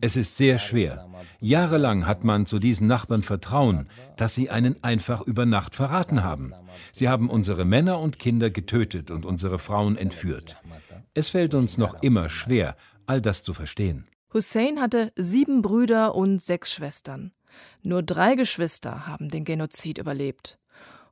Es 0.00 0.16
ist 0.16 0.36
sehr 0.36 0.58
schwer. 0.58 1.06
Jahrelang 1.40 2.06
hat 2.06 2.24
man 2.24 2.46
zu 2.46 2.58
diesen 2.58 2.86
Nachbarn 2.86 3.22
Vertrauen, 3.22 3.88
dass 4.16 4.34
sie 4.34 4.50
einen 4.50 4.82
einfach 4.82 5.22
über 5.22 5.46
Nacht 5.46 5.74
verraten 5.74 6.22
haben. 6.22 6.54
Sie 6.92 7.08
haben 7.08 7.28
unsere 7.30 7.64
Männer 7.64 8.00
und 8.00 8.18
Kinder 8.18 8.50
getötet 8.50 9.10
und 9.10 9.24
unsere 9.26 9.58
Frauen 9.58 9.96
entführt. 9.96 10.56
Es 11.14 11.30
fällt 11.30 11.54
uns 11.54 11.78
noch 11.78 12.02
immer 12.02 12.28
schwer, 12.28 12.76
all 13.06 13.20
das 13.20 13.42
zu 13.42 13.54
verstehen. 13.54 14.06
Hussein 14.32 14.80
hatte 14.80 15.12
sieben 15.16 15.62
Brüder 15.62 16.14
und 16.14 16.42
sechs 16.42 16.72
Schwestern. 16.72 17.32
Nur 17.82 18.02
drei 18.02 18.34
Geschwister 18.34 19.06
haben 19.06 19.30
den 19.30 19.44
Genozid 19.44 19.98
überlebt. 19.98 20.58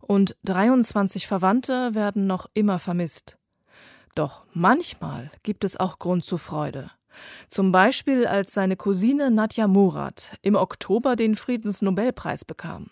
Und 0.00 0.36
23 0.44 1.26
Verwandte 1.26 1.94
werden 1.94 2.26
noch 2.26 2.50
immer 2.52 2.78
vermisst. 2.78 3.38
Doch 4.14 4.46
manchmal 4.52 5.30
gibt 5.42 5.64
es 5.64 5.78
auch 5.78 5.98
Grund 5.98 6.24
zur 6.24 6.38
Freude. 6.38 6.90
Zum 7.48 7.72
Beispiel 7.72 8.26
als 8.26 8.52
seine 8.52 8.76
Cousine 8.76 9.30
Nadja 9.30 9.68
Murat 9.68 10.36
im 10.42 10.56
Oktober 10.56 11.16
den 11.16 11.36
Friedensnobelpreis 11.36 12.44
bekam. 12.44 12.90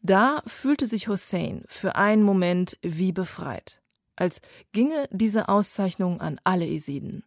Da 0.00 0.42
fühlte 0.46 0.86
sich 0.86 1.08
Hussein 1.08 1.62
für 1.66 1.96
einen 1.96 2.22
Moment 2.22 2.78
wie 2.82 3.12
befreit, 3.12 3.80
als 4.16 4.40
ginge 4.72 5.06
diese 5.10 5.48
Auszeichnung 5.48 6.20
an 6.20 6.40
alle 6.44 6.66
Esiden. 6.66 7.24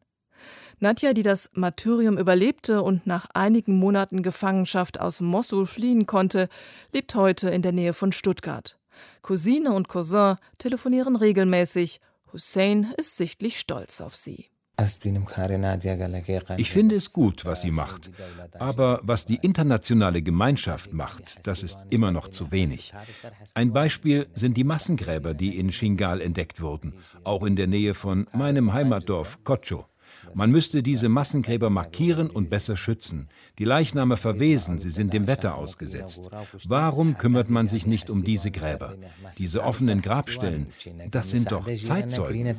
Nadja, 0.80 1.14
die 1.14 1.24
das 1.24 1.50
Martyrium 1.54 2.18
überlebte 2.18 2.82
und 2.82 3.08
nach 3.08 3.28
einigen 3.34 3.78
Monaten 3.78 4.24
Gefangenschaft 4.24 5.00
aus 5.00 5.22
Mossul 5.22 5.66
fliehen 5.66 6.06
konnte, 6.06 6.50
lebt 6.92 7.16
heute 7.16 7.50
in 7.50 7.62
der 7.62 7.72
Nähe 7.72 7.94
von 7.94 8.12
Stuttgart. 8.12 8.78
Cousine 9.22 9.74
und 9.74 9.88
Cousin 9.88 10.36
telefonieren 10.58 11.16
regelmäßig 11.16 12.02
Hussein 12.36 12.94
ist 12.98 13.16
sichtlich 13.16 13.58
stolz 13.58 14.02
auf 14.02 14.14
sie. 14.18 14.48
Ich 16.58 16.70
finde 16.70 16.96
es 16.96 17.14
gut, 17.14 17.46
was 17.46 17.62
sie 17.62 17.72
macht. 17.72 18.12
Aber 18.60 19.00
was 19.04 19.26
die 19.26 19.40
internationale 19.42 20.22
Gemeinschaft 20.22 20.92
macht, 20.92 21.40
das 21.44 21.64
ist 21.64 21.86
immer 21.92 22.12
noch 22.12 22.28
zu 22.28 22.52
wenig. 22.52 22.94
Ein 23.54 23.72
Beispiel 23.72 24.28
sind 24.34 24.58
die 24.58 24.66
Massengräber, 24.66 25.34
die 25.34 25.58
in 25.58 25.72
Shingal 25.72 26.20
entdeckt 26.20 26.60
wurden, 26.60 26.96
auch 27.24 27.46
in 27.46 27.56
der 27.56 27.68
Nähe 27.68 27.94
von 27.94 28.28
meinem 28.34 28.74
Heimatdorf 28.74 29.42
Kocho. 29.46 29.86
Man 30.38 30.52
müsste 30.52 30.84
diese 30.84 31.08
Massengräber 31.08 31.70
markieren 31.70 32.30
und 32.30 32.50
besser 32.50 32.76
schützen. 32.76 33.30
Die 33.58 33.64
Leichname 33.64 34.18
verwesen, 34.18 34.80
sie 34.80 34.90
sind 34.90 35.14
dem 35.14 35.28
Wetter 35.28 35.56
ausgesetzt. 35.56 36.30
Warum 36.68 37.18
kümmert 37.18 37.50
man 37.50 37.68
sich 37.68 37.88
nicht 37.88 38.10
um 38.10 38.22
diese 38.22 38.52
Gräber? 38.52 38.96
Diese 39.38 39.64
offenen 39.64 40.02
Grabstellen, 40.02 40.68
das 41.10 41.32
sind 41.32 41.54
doch 41.54 41.66
Zeitzeugen. 41.82 42.58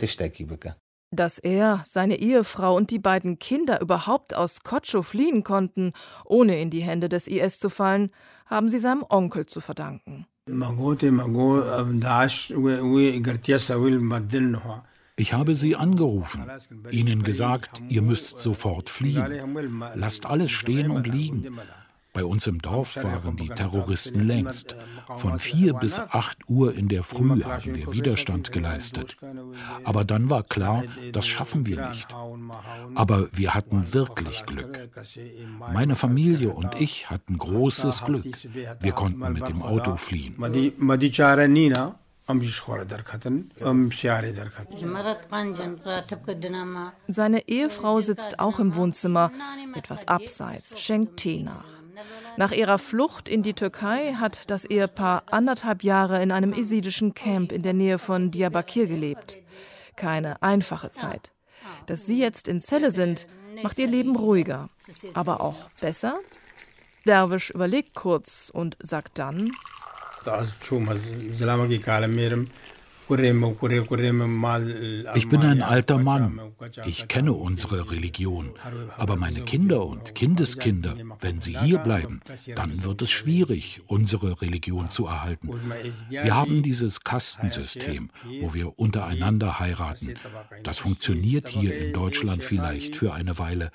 Dass 1.11 1.39
er, 1.39 1.83
seine 1.85 2.19
Ehefrau 2.19 2.75
und 2.75 2.91
die 2.91 2.99
beiden 2.99 3.39
Kinder 3.39 3.83
überhaupt 3.83 4.35
aus 4.35 4.63
Kotscho 4.63 5.03
fliehen 5.03 5.45
konnten, 5.45 5.93
ohne 6.25 6.59
in 6.59 6.71
die 6.71 6.81
Hände 6.83 7.11
des 7.11 7.29
IS 7.29 7.59
zu 7.61 7.69
fallen, 7.69 8.09
haben 8.47 8.71
sie 8.71 8.79
seinem 8.79 9.05
Onkel 9.07 9.45
zu 9.45 9.61
verdanken. 9.61 10.27
Ich 15.19 15.33
habe 15.33 15.55
sie 15.55 15.77
angerufen, 15.77 16.45
ihnen 16.91 17.23
gesagt, 17.23 17.83
ihr 17.89 18.03
müsst 18.03 18.39
sofort 18.39 18.91
fliehen. 18.91 19.81
Lasst 19.95 20.27
alles 20.27 20.53
stehen 20.53 20.91
und 20.91 21.07
liegen. 21.07 21.59
Bei 22.17 22.25
uns 22.25 22.47
im 22.47 22.63
Dorf 22.63 22.97
waren 22.97 23.37
die 23.37 23.51
Terroristen 23.51 24.27
längst. 24.27 24.75
Von 25.17 25.39
vier 25.39 25.75
bis 25.75 25.99
acht 26.01 26.49
Uhr 26.49 26.75
in 26.75 26.89
der 26.89 27.03
Früh 27.03 27.43
haben 27.43 27.75
wir 27.75 27.93
Widerstand 27.93 28.53
geleistet. 28.53 29.19
Aber 29.85 30.05
dann 30.05 30.31
war 30.31 30.43
klar, 30.43 30.85
das 31.13 31.27
schaffen 31.27 31.67
wir 31.67 31.91
nicht. 31.91 32.15
Aber 32.95 33.29
wir 33.33 33.55
hatten 33.55 33.93
wirklich 33.93 34.47
Glück. 34.47 34.89
Meine 35.73 35.95
Familie 35.95 36.55
und 36.55 36.81
ich 36.81 37.11
hatten 37.11 37.37
großes 37.37 38.05
Glück. 38.05 38.27
Wir 38.81 38.93
konnten 38.93 39.33
mit 39.35 39.47
dem 39.47 39.61
Auto 39.63 39.97
fliehen. 39.97 40.37
Seine 47.09 47.49
Ehefrau 47.49 48.01
sitzt 48.01 48.41
auch 48.41 48.59
im 48.59 48.75
Wohnzimmer, 48.75 49.31
etwas 49.75 50.09
abseits, 50.09 50.81
schenkt 50.81 51.19
Tee 51.19 51.43
nach. 51.43 51.69
Nach 52.37 52.53
ihrer 52.53 52.79
Flucht 52.79 53.29
in 53.29 53.43
die 53.43 53.55
Türkei 53.55 54.15
hat 54.15 54.51
das 54.51 54.65
Ehepaar 54.65 55.23
anderthalb 55.31 55.83
Jahre 55.85 56.23
in 56.23 56.33
einem 56.33 56.53
esidischen 56.53 57.15
Camp 57.15 57.53
in 57.53 57.63
der 57.63 57.73
Nähe 57.73 57.99
von 57.99 58.31
Diyarbakir 58.31 58.87
gelebt. 58.87 59.39
Keine 59.95 60.43
einfache 60.43 60.91
Zeit. 60.91 61.33
Dass 61.87 62.07
sie 62.07 62.19
jetzt 62.19 62.49
in 62.49 62.61
Zelle 62.61 62.91
sind, 62.91 63.27
macht 63.63 63.79
ihr 63.79 63.87
Leben 63.87 64.17
ruhiger, 64.17 64.69
aber 65.15 65.41
auch 65.41 65.71
besser? 65.81 66.19
Derwisch 67.07 67.51
überlegt 67.51 67.95
kurz 67.95 68.51
und 68.53 68.77
sagt 68.83 69.19
dann: 69.19 69.53
ich 75.15 75.29
bin 75.29 75.41
ein 75.43 75.63
alter 75.63 75.99
Mann. 75.99 76.41
Ich 76.87 77.07
kenne 77.07 77.33
unsere 77.33 77.91
Religion. 77.91 78.51
Aber 78.97 79.17
meine 79.17 79.43
Kinder 79.43 79.87
und 79.87 80.15
Kindeskinder, 80.15 80.97
wenn 81.21 81.41
sie 81.41 81.57
hier 81.57 81.79
bleiben, 81.79 82.21
dann 82.57 82.83
wird 82.83 83.03
es 83.03 83.11
schwierig, 83.11 83.81
unsere 83.87 84.41
Religion 84.43 84.91
zu 84.91 85.07
erhalten. 85.07 85.51
Wir 86.09 86.35
haben 86.35 86.63
dieses 86.63 87.05
Kastensystem, 87.05 88.11
wo 88.41 88.55
wir 88.55 88.79
untereinander 88.79 89.61
heiraten. 89.61 90.15
Das 90.65 90.81
funktioniert 90.81 91.49
hier 91.49 91.79
in 91.79 91.93
Deutschland 91.93 92.43
vielleicht 92.43 92.97
für 92.97 93.15
eine 93.15 93.39
Weile, 93.39 93.71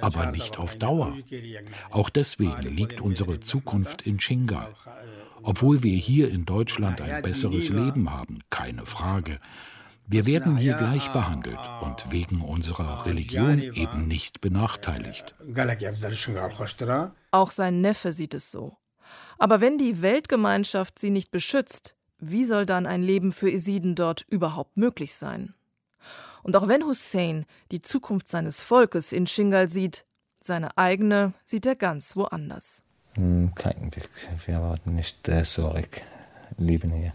aber 0.00 0.30
nicht 0.30 0.58
auf 0.58 0.76
Dauer. 0.76 1.16
Auch 1.90 2.08
deswegen 2.08 2.62
liegt 2.62 3.00
unsere 3.00 3.40
Zukunft 3.40 4.02
in 4.02 4.20
Shingal. 4.20 4.74
Obwohl 5.42 5.82
wir 5.82 5.96
hier 5.96 6.30
in 6.30 6.44
Deutschland 6.44 7.00
ein 7.00 7.22
besseres 7.22 7.68
Leben 7.68 8.10
haben, 8.10 8.40
keine 8.50 8.86
Frage. 8.86 9.38
Wir 10.08 10.26
werden 10.26 10.56
hier 10.56 10.74
gleich 10.74 11.10
behandelt 11.10 11.58
und 11.80 12.12
wegen 12.12 12.40
unserer 12.40 13.06
Religion 13.06 13.58
eben 13.58 14.06
nicht 14.06 14.40
benachteiligt. 14.40 15.34
Auch 17.32 17.50
sein 17.50 17.80
Neffe 17.80 18.12
sieht 18.12 18.34
es 18.34 18.52
so. 18.52 18.76
Aber 19.38 19.60
wenn 19.60 19.78
die 19.78 20.02
Weltgemeinschaft 20.02 20.98
sie 20.98 21.10
nicht 21.10 21.30
beschützt, 21.30 21.96
wie 22.18 22.44
soll 22.44 22.66
dann 22.66 22.86
ein 22.86 23.02
Leben 23.02 23.32
für 23.32 23.50
Esiden 23.50 23.94
dort 23.94 24.24
überhaupt 24.28 24.76
möglich 24.76 25.14
sein? 25.14 25.54
Und 26.42 26.56
auch 26.56 26.68
wenn 26.68 26.84
Hussein 26.84 27.44
die 27.72 27.82
Zukunft 27.82 28.28
seines 28.28 28.60
Volkes 28.60 29.12
in 29.12 29.26
Shingal 29.26 29.68
sieht, 29.68 30.06
seine 30.40 30.78
eigene 30.78 31.34
sieht 31.44 31.66
er 31.66 31.74
ganz 31.74 32.14
woanders. 32.14 32.84
Hm, 33.16 33.52
kein 33.54 33.94
Weg. 33.96 34.10
Wir 34.46 34.60
warten 34.60 34.94
nicht 34.94 35.28
äh, 35.28 35.42
zurück. 35.42 36.02
Leben 36.58 36.92
hier. 36.92 37.12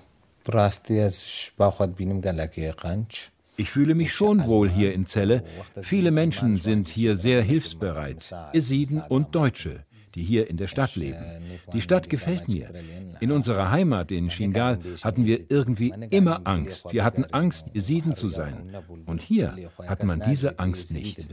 Ich 3.57 3.69
fühle 3.69 3.93
mich 3.93 4.11
schon 4.11 4.47
wohl 4.47 4.69
hier 4.69 4.93
in 4.93 5.05
Celle. 5.05 5.43
Viele 5.81 6.09
Menschen 6.09 6.57
sind 6.57 6.89
hier 6.89 7.15
sehr 7.15 7.43
hilfsbereit. 7.43 8.33
Esiden 8.53 9.01
und 9.01 9.35
Deutsche, 9.35 9.85
die 10.15 10.23
hier 10.23 10.49
in 10.49 10.57
der 10.57 10.67
Stadt 10.67 10.95
leben. 10.95 11.23
Die 11.71 11.81
Stadt 11.81 12.09
gefällt 12.09 12.47
mir. 12.47 12.73
In 13.19 13.31
unserer 13.31 13.69
Heimat 13.69 14.11
in 14.11 14.31
Shingal 14.31 14.79
hatten 15.03 15.25
wir 15.25 15.39
irgendwie 15.49 15.93
immer 16.09 16.41
Angst. 16.45 16.91
Wir 16.91 17.03
hatten 17.03 17.25
Angst, 17.25 17.67
Esiden 17.75 18.15
zu 18.15 18.29
sein. 18.29 18.75
Und 19.05 19.21
hier 19.21 19.55
hat 19.85 20.03
man 20.03 20.21
diese 20.21 20.57
Angst 20.57 20.91
nicht. 20.91 21.27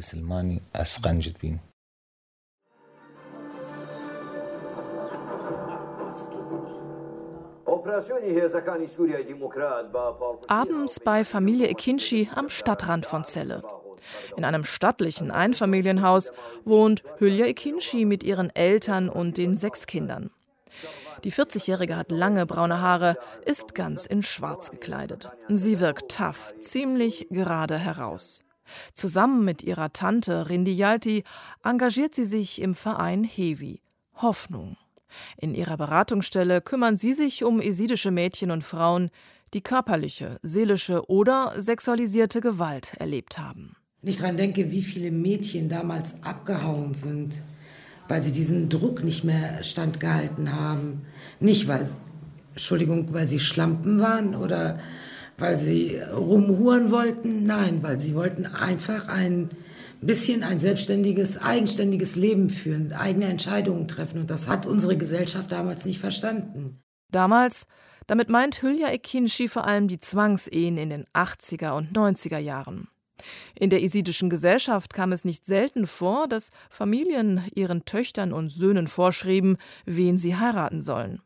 Abends 10.48 11.00
bei 11.00 11.24
Familie 11.24 11.68
Ekinci 11.68 12.30
am 12.34 12.48
Stadtrand 12.48 13.06
von 13.06 13.24
Celle. 13.24 13.62
In 14.36 14.44
einem 14.44 14.64
stattlichen 14.64 15.30
Einfamilienhaus 15.30 16.32
wohnt 16.64 17.02
Hülya 17.18 17.46
Ekinci 17.46 18.04
mit 18.04 18.22
ihren 18.22 18.54
Eltern 18.54 19.08
und 19.08 19.36
den 19.36 19.54
sechs 19.54 19.86
Kindern. 19.86 20.30
Die 21.24 21.32
40-Jährige 21.32 21.96
hat 21.96 22.12
lange 22.12 22.46
braune 22.46 22.80
Haare, 22.80 23.16
ist 23.44 23.74
ganz 23.74 24.06
in 24.06 24.22
Schwarz 24.22 24.70
gekleidet. 24.70 25.28
Sie 25.48 25.80
wirkt 25.80 26.16
tough, 26.16 26.54
ziemlich 26.60 27.26
gerade 27.30 27.76
heraus. 27.76 28.40
Zusammen 28.94 29.44
mit 29.44 29.62
ihrer 29.62 29.92
Tante 29.92 30.48
Rindi 30.48 30.72
Yalti 30.72 31.24
engagiert 31.64 32.14
sie 32.14 32.24
sich 32.24 32.60
im 32.60 32.74
Verein 32.74 33.24
Hevi. 33.24 33.80
Hoffnung. 34.16 34.76
In 35.36 35.54
ihrer 35.54 35.76
Beratungsstelle 35.76 36.60
kümmern 36.60 36.96
sie 36.96 37.12
sich 37.12 37.44
um 37.44 37.60
esidische 37.60 38.10
Mädchen 38.10 38.50
und 38.50 38.64
Frauen, 38.64 39.10
die 39.54 39.62
körperliche, 39.62 40.38
seelische 40.42 41.08
oder 41.08 41.54
sexualisierte 41.56 42.40
Gewalt 42.40 42.94
erlebt 42.98 43.38
haben. 43.38 43.76
Wenn 44.02 44.10
ich 44.10 44.18
daran 44.18 44.36
denke, 44.36 44.70
wie 44.70 44.82
viele 44.82 45.10
Mädchen 45.10 45.68
damals 45.68 46.22
abgehauen 46.22 46.94
sind, 46.94 47.34
weil 48.08 48.22
sie 48.22 48.32
diesen 48.32 48.68
Druck 48.68 49.04
nicht 49.04 49.24
mehr 49.24 49.62
standgehalten 49.62 50.54
haben. 50.54 51.02
Nicht, 51.40 51.68
weil, 51.68 51.86
Entschuldigung, 52.52 53.12
weil 53.12 53.28
sie 53.28 53.40
Schlampen 53.40 54.00
waren 54.00 54.34
oder 54.34 54.78
weil 55.36 55.56
sie 55.56 55.98
rumhuren 55.98 56.90
wollten. 56.90 57.44
Nein, 57.44 57.82
weil 57.82 58.00
sie 58.00 58.14
wollten 58.14 58.46
einfach 58.46 59.08
ein 59.08 59.50
bisschen 60.00 60.42
ein 60.42 60.58
selbstständiges, 60.58 61.40
eigenständiges 61.40 62.16
Leben 62.16 62.50
führen, 62.50 62.92
eigene 62.92 63.26
Entscheidungen 63.26 63.88
treffen. 63.88 64.20
Und 64.20 64.30
das 64.30 64.48
hat 64.48 64.66
unsere 64.66 64.96
Gesellschaft 64.96 65.52
damals 65.52 65.84
nicht 65.84 65.98
verstanden. 65.98 66.82
Damals, 67.10 67.66
damit 68.06 68.28
meint 68.28 68.62
Hülya 68.62 68.90
Ekinci 68.90 69.48
vor 69.48 69.66
allem 69.66 69.88
die 69.88 70.00
Zwangsehen 70.00 70.76
in 70.76 70.90
den 70.90 71.04
80er 71.14 71.72
und 71.76 71.96
90er 71.96 72.38
Jahren. 72.38 72.88
In 73.54 73.70
der 73.70 73.82
isidischen 73.82 74.30
Gesellschaft 74.30 74.94
kam 74.94 75.12
es 75.12 75.24
nicht 75.24 75.44
selten 75.44 75.86
vor, 75.86 76.28
dass 76.28 76.50
Familien 76.70 77.42
ihren 77.54 77.84
Töchtern 77.84 78.32
und 78.32 78.50
Söhnen 78.50 78.86
vorschrieben, 78.86 79.56
wen 79.84 80.18
sie 80.18 80.36
heiraten 80.36 80.80
sollen. 80.80 81.20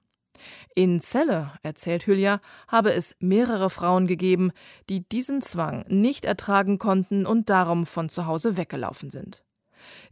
In 0.75 1.01
Celle, 1.01 1.53
erzählt 1.63 2.07
Hülya, 2.07 2.41
habe 2.69 2.93
es 2.93 3.15
mehrere 3.21 3.71
Frauen 3.71 4.07
gegeben, 4.07 4.53
die 4.89 5.07
diesen 5.09 5.43
Zwang 5.43 5.85
nicht 5.89 6.25
ertragen 6.25 6.79
konnten 6.79 7.27
und 7.27 7.51
darum 7.51 7.87
von 7.87 8.09
zu 8.09 8.27
Hause 8.27 8.57
weggelaufen 8.57 9.11
sind. 9.11 9.45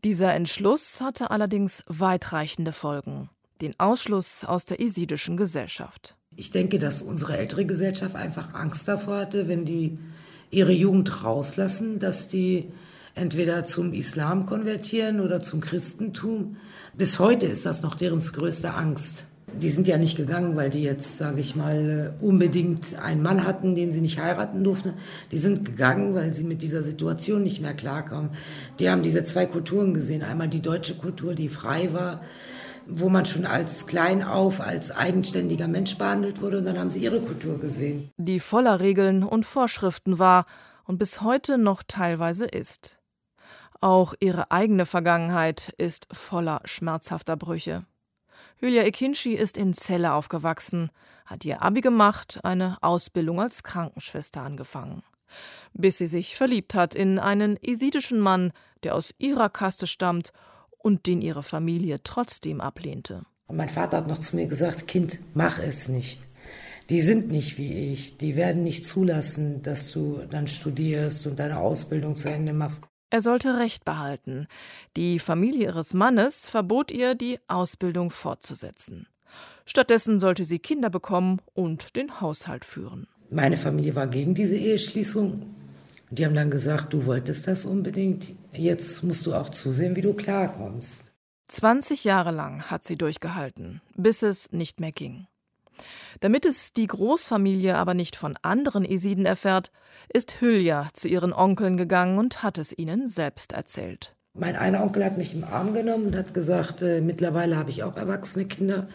Dieser 0.05 0.35
Entschluss 0.35 1.01
hatte 1.01 1.31
allerdings 1.31 1.85
weitreichende 1.87 2.73
Folgen. 2.73 3.31
Den 3.61 3.79
Ausschluss 3.79 4.45
aus 4.45 4.65
der 4.65 4.81
isidischen 4.81 5.37
Gesellschaft. 5.37 6.17
Ich 6.37 6.51
denke, 6.51 6.79
dass 6.79 7.03
unsere 7.03 7.37
ältere 7.37 7.67
Gesellschaft 7.67 8.17
einfach 8.17 8.55
Angst 8.55 8.89
davor 8.89 9.19
hatte, 9.19 9.49
wenn 9.49 9.65
die 9.65 9.99
ihre 10.51 10.73
Jugend 10.73 11.25
rauslassen, 11.25 11.99
dass 11.99 12.29
die 12.29 12.73
entweder 13.15 13.65
zum 13.65 13.93
Islam 13.93 14.47
konvertieren 14.47 15.21
oder 15.21 15.43
zum 15.43 15.61
Christentum. 15.61 16.57
Bis 16.95 17.19
heute 17.19 17.47
ist 17.47 17.67
das 17.67 17.83
noch 17.83 17.95
deren 17.95 18.21
größte 18.21 18.73
Angst. 18.73 19.27
Die 19.55 19.69
sind 19.69 19.89
ja 19.89 19.99
nicht 19.99 20.17
gegangen, 20.17 20.57
weil 20.57 20.71
die 20.71 20.83
jetzt, 20.83 21.19
sage 21.19 21.41
ich 21.41 21.57
mal, 21.57 22.15
unbedingt 22.21 22.99
einen 23.01 23.23
Mann 23.23 23.47
hatten, 23.47 23.75
den 23.75 23.93
sie 23.93 24.01
nicht 24.01 24.19
heiraten 24.19 24.65
durften. 24.65 24.95
Die 25.31 25.39
sind 25.39 25.65
gegangen, 25.65 26.15
weil 26.15 26.33
sie 26.33 26.45
mit 26.45 26.63
dieser 26.63 26.83
Situation 26.83 27.43
nicht 27.43 27.61
mehr 27.61 27.75
klarkamen. 27.75 28.31
Die 28.79 28.89
haben 28.89 29.03
diese 29.03 29.25
zwei 29.25 29.47
Kulturen 29.47 29.95
gesehen. 29.95 30.23
Einmal 30.23 30.49
die 30.49 30.63
deutsche 30.63 30.95
Kultur, 30.97 31.35
die 31.35 31.49
frei 31.49 31.93
war, 31.93 32.23
wo 32.87 33.09
man 33.09 33.27
schon 33.27 33.47
als 33.47 33.87
klein 33.87 34.23
auf, 34.23 34.61
als 34.61 34.91
eigenständiger 34.91 35.69
Mensch 35.69 35.97
behandelt 35.99 36.41
wurde. 36.43 36.59
Und 36.59 36.65
dann 36.65 36.79
haben 36.79 36.91
sie 36.91 37.01
ihre 37.01 37.21
Kultur 37.21 37.59
gesehen. 37.59 38.11
Die 38.17 38.41
voller 38.41 38.81
Regeln 38.81 39.23
und 39.23 39.47
Vorschriften 39.47 40.19
war 40.19 40.47
und 40.85 40.99
bis 40.99 41.21
heute 41.21 41.59
noch 41.59 41.83
teilweise 41.87 42.47
ist. 42.47 42.99
Auch 43.81 44.15
ihre 44.21 44.51
eigene 44.51 44.85
Vergangenheit 44.85 45.73
ist 45.79 46.07
voller 46.13 46.61
schmerzhafter 46.65 47.37
Brüche. 47.37 47.87
Hülya 48.61 48.83
Ekinci 48.83 49.33
ist 49.33 49.57
in 49.57 49.73
Celle 49.73 50.13
aufgewachsen, 50.13 50.91
hat 51.25 51.47
ihr 51.47 51.63
Abi 51.63 51.81
gemacht, 51.81 52.41
eine 52.43 52.77
Ausbildung 52.83 53.41
als 53.41 53.63
Krankenschwester 53.63 54.43
angefangen. 54.43 55.03
Bis 55.73 55.97
sie 55.97 56.07
sich 56.07 56.37
verliebt 56.37 56.75
hat 56.75 56.95
in 56.95 57.19
einen 57.19 57.57
esidischen 57.63 58.21
Mann, 58.21 58.53
der 58.83 58.97
aus 58.97 59.15
ihrer 59.17 59.49
Kaste 59.49 59.87
stammt 59.87 60.35
und 60.77 61.07
den 61.07 61.23
ihre 61.23 61.43
Familie 61.43 62.03
trotzdem 62.05 62.61
ablehnte. 62.61 63.23
Mein 63.49 63.71
Vater 63.71 63.97
hat 63.97 64.09
noch 64.09 64.21
zu 64.21 64.37
mir 64.37 64.47
gesagt, 64.47 64.87
Kind, 64.87 65.19
mach 65.33 65.59
es 65.59 65.89
nicht. 65.89 66.21
Die 66.91 67.01
sind 67.01 67.31
nicht 67.31 67.57
wie 67.57 67.93
ich, 67.93 68.19
die 68.19 68.37
werden 68.37 68.63
nicht 68.63 68.85
zulassen, 68.85 69.63
dass 69.63 69.91
du 69.91 70.21
dann 70.29 70.49
studierst 70.49 71.27
und 71.27 71.39
deine 71.39 71.61
Ausbildung 71.61 72.15
zu 72.15 72.29
Ende 72.29 72.53
machst. 72.53 72.83
Er 73.11 73.23
sollte 73.23 73.59
Recht 73.59 73.85
behalten. 73.85 74.47
Die 74.97 75.19
Familie 75.19 75.67
ihres 75.67 75.95
Mannes 75.95 76.49
verbot 76.49 76.93
ihr, 76.93 77.17
die 77.17 77.39
Ausbildung 77.49 78.11
fortzusetzen. 78.11 79.09
Stattdessen 79.67 80.21
sollte 80.21 80.45
sie 80.45 80.61
Kinder 80.61 80.91
bekommen 80.91 81.41
und 81.55 81.97
den 81.97 82.21
Haushalt 82.21 82.65
führen. 82.65 83.09
Meine 83.31 83.57
Familie 83.57 83.95
war 83.95 84.07
gegen 84.07 84.35
diese 84.35 84.57
Eheschließung. 84.57 85.43
Die 86.11 86.25
haben 86.25 86.35
dann 86.35 86.51
gesagt, 86.51 86.93
du 86.93 87.07
wolltest 87.07 87.47
das 87.47 87.65
unbedingt. 87.65 88.33
Jetzt 88.53 89.05
musst 89.05 89.27
du 89.27 89.35
auch 89.35 89.49
zusehen, 89.51 89.95
wie 89.95 90.01
du 90.01 90.15
klarkommst. 90.15 91.05
20 91.49 92.05
Jahre 92.05 92.31
lang 92.31 92.63
hat 92.71 92.85
sie 92.85 92.97
durchgehalten, 92.97 93.81
bis 93.97 94.23
es 94.23 94.53
nicht 94.53 94.81
mehr 94.81 94.93
ging. 94.93 95.27
Damit 96.21 96.47
es 96.47 96.73
die 96.73 96.87
Großfamilie 96.87 97.77
aber 97.77 97.95
nicht 97.95 98.17
von 98.17 98.37
anderen 98.43 98.85
Esiden 98.85 99.27
erfährt, 99.27 99.71
ist 100.13 100.41
Hülya 100.41 100.89
zu 100.93 101.09
ihren 101.09 101.33
Onkeln 101.33 101.77
gegangen 101.77 102.19
und 102.19 102.43
hat 102.43 102.59
es 102.59 102.77
ihnen 102.77 103.09
selbst 103.09 103.53
erzählt. 103.53 104.15
Mein 104.35 104.57
einer 104.57 104.83
Onkel 104.83 105.05
hat 105.05 105.19
mich 105.19 105.35
im 105.35 105.45
Arm 105.45 105.75
genommen 105.75 106.07
und 106.07 106.17
hat 106.17 106.35
gesagt, 106.35 106.83
äh, 106.83 107.01
mittlerweile 107.01 107.57
habe 107.57 107.71
ich 107.71 107.83
auch 107.83 107.97
erwachsene 107.97 108.45
Kinder. 108.45 108.89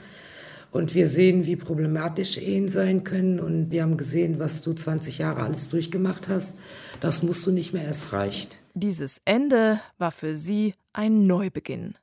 Und 0.72 0.94
wir 0.94 1.08
sehen, 1.08 1.46
wie 1.46 1.56
problematisch 1.56 2.38
Ehen 2.38 2.68
sein 2.68 3.06
können. 3.06 3.40
Und 3.40 3.72
wir 3.72 3.84
haben 3.84 3.96
gesehen, 3.96 4.40
was 4.40 4.62
du 4.62 4.74
20 4.74 5.20
Jahre 5.20 5.44
alles 5.44 5.70
durchgemacht 5.70 6.28
hast. 6.28 6.58
Das 7.00 7.24
musst 7.24 7.46
du 7.46 7.52
nicht 7.52 7.74
mehr, 7.74 7.88
es 7.90 8.12
reicht. 8.12 8.58
Dieses 8.74 9.22
Ende 9.24 9.80
war 9.98 10.12
für 10.12 10.36
sie 10.36 10.74
ein 10.92 11.24
Neubeginn. 11.24 11.96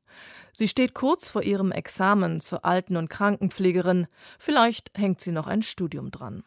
Sie 0.54 0.68
steht 0.68 0.94
kurz 0.94 1.28
vor 1.28 1.42
ihrem 1.42 1.72
Examen 1.72 2.40
zur 2.40 2.64
Alten- 2.64 2.96
und 2.96 3.08
Krankenpflegerin. 3.08 4.06
Vielleicht 4.38 4.90
hängt 4.94 5.20
sie 5.20 5.32
noch 5.32 5.46
ein 5.46 5.62
Studium 5.62 6.10
dran. 6.10 6.44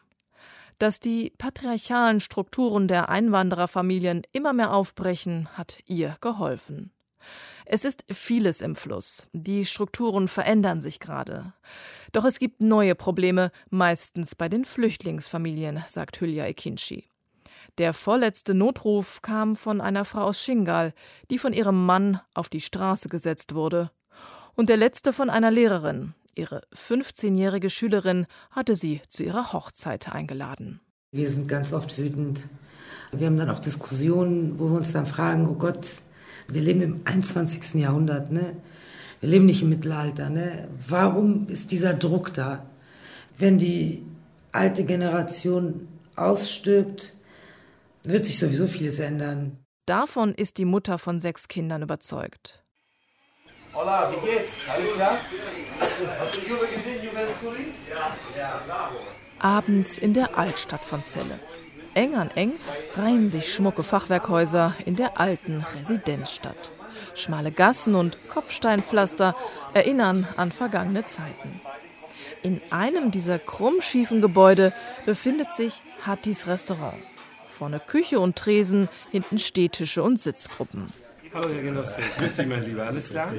Dass 0.78 1.00
die 1.00 1.32
patriarchalen 1.38 2.20
Strukturen 2.20 2.86
der 2.86 3.08
Einwandererfamilien 3.08 4.22
immer 4.32 4.52
mehr 4.52 4.72
aufbrechen, 4.72 5.48
hat 5.54 5.78
ihr 5.86 6.16
geholfen. 6.20 6.92
Es 7.64 7.84
ist 7.84 8.04
vieles 8.08 8.60
im 8.60 8.76
Fluss. 8.76 9.28
Die 9.32 9.64
Strukturen 9.64 10.28
verändern 10.28 10.80
sich 10.80 11.00
gerade. 11.00 11.52
Doch 12.12 12.24
es 12.24 12.38
gibt 12.38 12.62
neue 12.62 12.94
Probleme, 12.94 13.50
meistens 13.70 14.36
bei 14.36 14.48
den 14.48 14.64
Flüchtlingsfamilien, 14.64 15.82
sagt 15.88 16.20
Hülya 16.20 16.46
Ekinci. 16.46 17.08
Der 17.78 17.92
vorletzte 17.92 18.54
Notruf 18.54 19.20
kam 19.20 19.56
von 19.56 19.80
einer 19.80 20.04
Frau 20.04 20.22
aus 20.22 20.40
Shingal, 20.40 20.94
die 21.30 21.38
von 21.38 21.52
ihrem 21.52 21.84
Mann 21.84 22.20
auf 22.34 22.48
die 22.48 22.60
Straße 22.60 23.08
gesetzt 23.08 23.54
wurde. 23.54 23.90
Und 24.56 24.70
der 24.70 24.78
letzte 24.78 25.12
von 25.12 25.28
einer 25.28 25.50
Lehrerin. 25.50 26.14
Ihre 26.34 26.62
15-jährige 26.74 27.68
Schülerin 27.68 28.26
hatte 28.50 28.74
sie 28.74 29.02
zu 29.08 29.22
ihrer 29.22 29.52
Hochzeit 29.52 30.10
eingeladen. 30.10 30.80
Wir 31.12 31.28
sind 31.28 31.46
ganz 31.46 31.72
oft 31.74 31.98
wütend. 31.98 32.48
Wir 33.12 33.26
haben 33.26 33.36
dann 33.36 33.50
auch 33.50 33.58
Diskussionen, 33.58 34.58
wo 34.58 34.70
wir 34.70 34.78
uns 34.78 34.92
dann 34.92 35.06
fragen, 35.06 35.46
oh 35.48 35.54
Gott, 35.54 35.86
wir 36.48 36.62
leben 36.62 36.80
im 36.80 37.00
21. 37.04 37.74
Jahrhundert, 37.74 38.32
ne? 38.32 38.56
Wir 39.20 39.30
leben 39.30 39.46
nicht 39.46 39.62
im 39.62 39.68
Mittelalter, 39.68 40.30
ne? 40.30 40.68
Warum 40.88 41.48
ist 41.48 41.72
dieser 41.72 41.94
Druck 41.94 42.32
da? 42.34 42.66
Wenn 43.38 43.58
die 43.58 44.04
alte 44.52 44.84
Generation 44.84 45.88
ausstirbt, 46.16 47.14
wird 48.04 48.24
sich 48.24 48.38
sowieso 48.38 48.66
vieles 48.66 48.98
ändern. 48.98 49.58
Davon 49.86 50.34
ist 50.34 50.58
die 50.58 50.64
Mutter 50.64 50.98
von 50.98 51.20
sechs 51.20 51.48
Kindern 51.48 51.82
überzeugt. 51.82 52.65
Hola, 53.78 54.10
wie 54.10 54.26
geht's? 54.26 54.52
Alles 54.74 54.94
klar? 54.94 55.18
Hast 56.18 56.34
du 56.34 56.40
Juve 56.40 56.66
gesehen, 56.66 57.04
Juventus 57.04 57.34
Ja. 57.90 58.40
Ja, 58.40 58.60
bravo. 58.66 58.96
Abends 59.38 59.98
in 59.98 60.14
der 60.14 60.38
Altstadt 60.38 60.80
von 60.80 61.04
Celle. 61.04 61.38
Eng 61.92 62.14
an 62.14 62.30
eng 62.36 62.54
reihen 62.94 63.28
sich 63.28 63.52
schmucke 63.52 63.82
Fachwerkhäuser 63.82 64.74
in 64.86 64.96
der 64.96 65.20
alten 65.20 65.62
Residenzstadt. 65.78 66.70
Schmale 67.14 67.52
Gassen 67.52 67.94
und 67.96 68.16
Kopfsteinpflaster 68.30 69.36
erinnern 69.74 70.26
an 70.38 70.52
vergangene 70.52 71.04
Zeiten. 71.04 71.60
In 72.42 72.62
einem 72.70 73.10
dieser 73.10 73.38
krummschiefen 73.38 74.22
Gebäude 74.22 74.72
befindet 75.04 75.52
sich 75.52 75.82
Hattis 76.06 76.46
Restaurant. 76.46 76.96
Vorne 77.50 77.80
Küche 77.80 78.20
und 78.20 78.36
Tresen, 78.36 78.88
hinten 79.12 79.36
Stehtische 79.36 80.02
und 80.02 80.18
Sitzgruppen. 80.18 80.86
Hallo, 81.36 81.50
Herr 81.52 81.62
Genosse. 81.62 81.96
Grüß 82.18 82.32
dich, 82.32 82.46
mein 82.46 82.64
Lieber. 82.64 82.86
Alles 82.86 83.10
klar? 83.10 83.30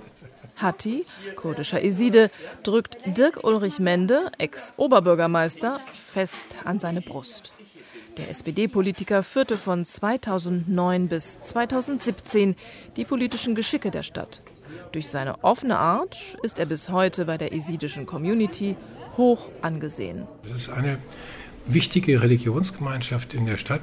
Hatti, 0.56 1.06
kurdischer 1.36 1.80
Eside, 1.80 2.28
drückt 2.64 2.98
Dirk 3.06 3.44
Ulrich 3.44 3.78
Mende, 3.78 4.32
Ex-Oberbürgermeister, 4.38 5.78
fest 5.94 6.58
an 6.64 6.80
seine 6.80 7.02
Brust. 7.02 7.52
Der 8.16 8.30
SPD-Politiker 8.30 9.22
führte 9.22 9.56
von 9.56 9.84
2009 9.84 11.06
bis 11.06 11.38
2017 11.38 12.56
die 12.96 13.04
politischen 13.04 13.54
Geschicke 13.54 13.92
der 13.92 14.02
Stadt. 14.02 14.42
Durch 14.90 15.06
seine 15.06 15.44
offene 15.44 15.78
Art 15.78 16.36
ist 16.42 16.58
er 16.58 16.66
bis 16.66 16.88
heute 16.88 17.26
bei 17.26 17.38
der 17.38 17.52
esidischen 17.52 18.06
Community 18.06 18.74
hoch 19.16 19.50
angesehen. 19.62 20.26
Es 20.44 20.50
ist 20.50 20.68
eine 20.70 20.98
wichtige 21.68 22.22
Religionsgemeinschaft 22.22 23.34
in 23.34 23.46
der 23.46 23.58
Stadt. 23.58 23.82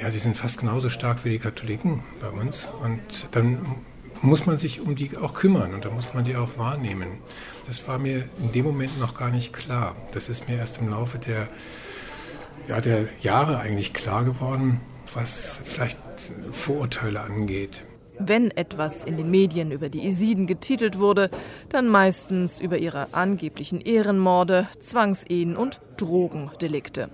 Ja, 0.00 0.10
die 0.10 0.18
sind 0.18 0.36
fast 0.36 0.60
genauso 0.60 0.88
stark 0.88 1.24
wie 1.24 1.30
die 1.30 1.38
Katholiken 1.38 2.02
bei 2.20 2.28
uns. 2.28 2.68
Und 2.82 3.28
dann 3.32 3.58
muss 4.22 4.46
man 4.46 4.58
sich 4.58 4.80
um 4.80 4.94
die 4.94 5.16
auch 5.16 5.34
kümmern 5.34 5.74
und 5.74 5.84
da 5.84 5.90
muss 5.90 6.12
man 6.14 6.24
die 6.24 6.36
auch 6.36 6.58
wahrnehmen. 6.58 7.18
Das 7.66 7.86
war 7.88 7.98
mir 7.98 8.28
in 8.38 8.52
dem 8.52 8.64
Moment 8.64 8.98
noch 8.98 9.14
gar 9.14 9.30
nicht 9.30 9.52
klar. 9.52 9.94
Das 10.12 10.28
ist 10.28 10.48
mir 10.48 10.56
erst 10.56 10.78
im 10.78 10.88
Laufe 10.88 11.18
der, 11.18 11.48
ja, 12.68 12.80
der 12.80 13.06
Jahre 13.22 13.58
eigentlich 13.58 13.94
klar 13.94 14.24
geworden, 14.24 14.80
was 15.14 15.62
vielleicht 15.64 15.98
Vorurteile 16.52 17.20
angeht. 17.20 17.84
Wenn 18.18 18.50
etwas 18.50 19.04
in 19.04 19.16
den 19.16 19.30
Medien 19.30 19.70
über 19.72 19.88
die 19.88 20.06
Isiden 20.06 20.46
getitelt 20.46 20.98
wurde, 20.98 21.30
dann 21.70 21.88
meistens 21.88 22.60
über 22.60 22.76
ihre 22.76 23.14
angeblichen 23.14 23.80
Ehrenmorde, 23.80 24.68
Zwangsehen 24.78 25.56
und 25.56 25.80
Drogendelikte. 25.96 27.08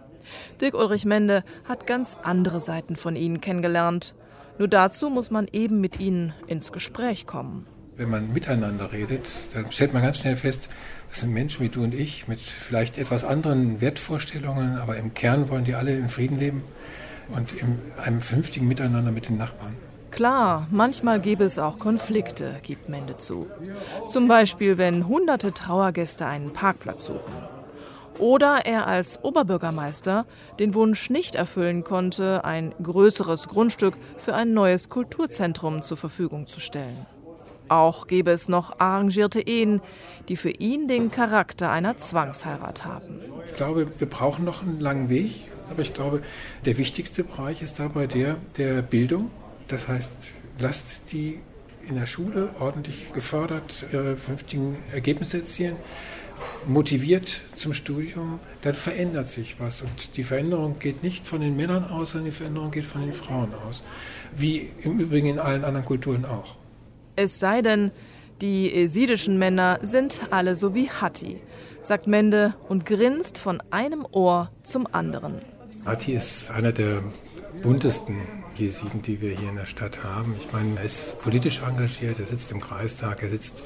Dirk 0.60 0.74
Ulrich 0.74 1.04
Mende 1.04 1.44
hat 1.64 1.86
ganz 1.86 2.16
andere 2.22 2.60
Seiten 2.60 2.96
von 2.96 3.16
ihnen 3.16 3.40
kennengelernt. 3.40 4.14
Nur 4.58 4.68
dazu 4.68 5.10
muss 5.10 5.30
man 5.30 5.46
eben 5.52 5.80
mit 5.80 6.00
ihnen 6.00 6.32
ins 6.46 6.72
Gespräch 6.72 7.26
kommen. 7.26 7.66
Wenn 7.96 8.10
man 8.10 8.32
miteinander 8.32 8.92
redet, 8.92 9.28
dann 9.54 9.70
stellt 9.72 9.92
man 9.94 10.02
ganz 10.02 10.18
schnell 10.18 10.36
fest, 10.36 10.68
das 11.08 11.20
sind 11.20 11.32
Menschen 11.32 11.62
wie 11.64 11.68
du 11.68 11.82
und 11.82 11.94
ich 11.94 12.28
mit 12.28 12.40
vielleicht 12.40 12.98
etwas 12.98 13.24
anderen 13.24 13.80
Wertvorstellungen, 13.80 14.78
aber 14.78 14.96
im 14.96 15.14
Kern 15.14 15.48
wollen 15.48 15.64
die 15.64 15.74
alle 15.74 15.96
in 15.96 16.08
Frieden 16.08 16.38
leben 16.38 16.62
und 17.28 17.52
in 17.52 17.78
einem 17.96 18.20
vernünftigen 18.20 18.68
Miteinander 18.68 19.12
mit 19.12 19.28
den 19.28 19.38
Nachbarn. 19.38 19.74
Klar, 20.10 20.66
manchmal 20.70 21.20
gäbe 21.20 21.44
es 21.44 21.58
auch 21.58 21.78
Konflikte, 21.78 22.56
gibt 22.62 22.88
Mende 22.88 23.18
zu. 23.18 23.46
Zum 24.08 24.28
Beispiel, 24.28 24.78
wenn 24.78 25.08
hunderte 25.08 25.52
Trauergäste 25.52 26.26
einen 26.26 26.52
Parkplatz 26.52 27.06
suchen. 27.06 27.55
Oder 28.18 28.64
er 28.64 28.86
als 28.86 29.22
Oberbürgermeister 29.22 30.26
den 30.58 30.74
Wunsch 30.74 31.10
nicht 31.10 31.34
erfüllen 31.34 31.84
konnte, 31.84 32.44
ein 32.44 32.74
größeres 32.82 33.48
Grundstück 33.48 33.94
für 34.16 34.34
ein 34.34 34.54
neues 34.54 34.88
Kulturzentrum 34.88 35.82
zur 35.82 35.96
Verfügung 35.96 36.46
zu 36.46 36.60
stellen. 36.60 37.06
Auch 37.68 38.06
gäbe 38.06 38.30
es 38.30 38.48
noch 38.48 38.78
arrangierte 38.78 39.40
Ehen, 39.40 39.80
die 40.28 40.36
für 40.36 40.50
ihn 40.50 40.88
den 40.88 41.10
Charakter 41.10 41.70
einer 41.70 41.96
Zwangsheirat 41.96 42.84
haben. 42.84 43.20
Ich 43.46 43.54
glaube, 43.54 43.88
wir 43.98 44.08
brauchen 44.08 44.44
noch 44.44 44.62
einen 44.62 44.80
langen 44.80 45.08
Weg, 45.08 45.50
aber 45.70 45.82
ich 45.82 45.92
glaube, 45.92 46.22
der 46.64 46.78
wichtigste 46.78 47.24
Bereich 47.24 47.62
ist 47.62 47.78
dabei 47.78 48.06
der 48.06 48.36
der 48.56 48.82
Bildung. 48.82 49.30
Das 49.68 49.88
heißt, 49.88 50.30
lasst 50.58 51.12
die 51.12 51.40
in 51.88 51.96
der 51.96 52.06
Schule 52.06 52.50
ordentlich 52.60 53.12
gefördert 53.12 53.86
ihre 53.92 54.16
vernünftigen 54.16 54.76
Ergebnisse 54.92 55.38
erzielen 55.38 55.76
motiviert 56.66 57.42
zum 57.54 57.74
Studium, 57.74 58.40
dann 58.62 58.74
verändert 58.74 59.30
sich 59.30 59.56
was. 59.58 59.82
Und 59.82 60.16
die 60.16 60.24
Veränderung 60.24 60.78
geht 60.78 61.02
nicht 61.02 61.26
von 61.26 61.40
den 61.40 61.56
Männern 61.56 61.84
aus, 61.84 62.12
sondern 62.12 62.30
die 62.30 62.36
Veränderung 62.36 62.70
geht 62.70 62.86
von 62.86 63.02
den 63.02 63.14
Frauen 63.14 63.52
aus. 63.68 63.82
Wie 64.36 64.70
im 64.82 64.98
Übrigen 64.98 65.28
in 65.28 65.38
allen 65.38 65.64
anderen 65.64 65.86
Kulturen 65.86 66.24
auch. 66.24 66.56
Es 67.14 67.38
sei 67.38 67.62
denn, 67.62 67.90
die 68.42 68.72
esidischen 68.74 69.38
Männer 69.38 69.78
sind 69.80 70.20
alle 70.30 70.56
so 70.56 70.74
wie 70.74 70.90
Hatti, 70.90 71.40
sagt 71.80 72.06
Mende 72.06 72.54
und 72.68 72.84
grinst 72.84 73.38
von 73.38 73.62
einem 73.70 74.06
Ohr 74.10 74.50
zum 74.62 74.86
anderen. 74.92 75.36
Hatti 75.86 76.12
ist 76.12 76.50
einer 76.50 76.72
der 76.72 77.02
buntesten 77.62 78.16
Jesiden, 78.56 79.02
die 79.02 79.20
wir 79.20 79.30
hier 79.30 79.50
in 79.50 79.56
der 79.56 79.66
Stadt 79.66 80.02
haben. 80.02 80.34
Ich 80.38 80.52
meine, 80.52 80.78
er 80.78 80.84
ist 80.84 81.18
politisch 81.18 81.62
engagiert, 81.62 82.18
er 82.18 82.26
sitzt 82.26 82.50
im 82.52 82.60
Kreistag, 82.60 83.22
er 83.22 83.30
sitzt 83.30 83.62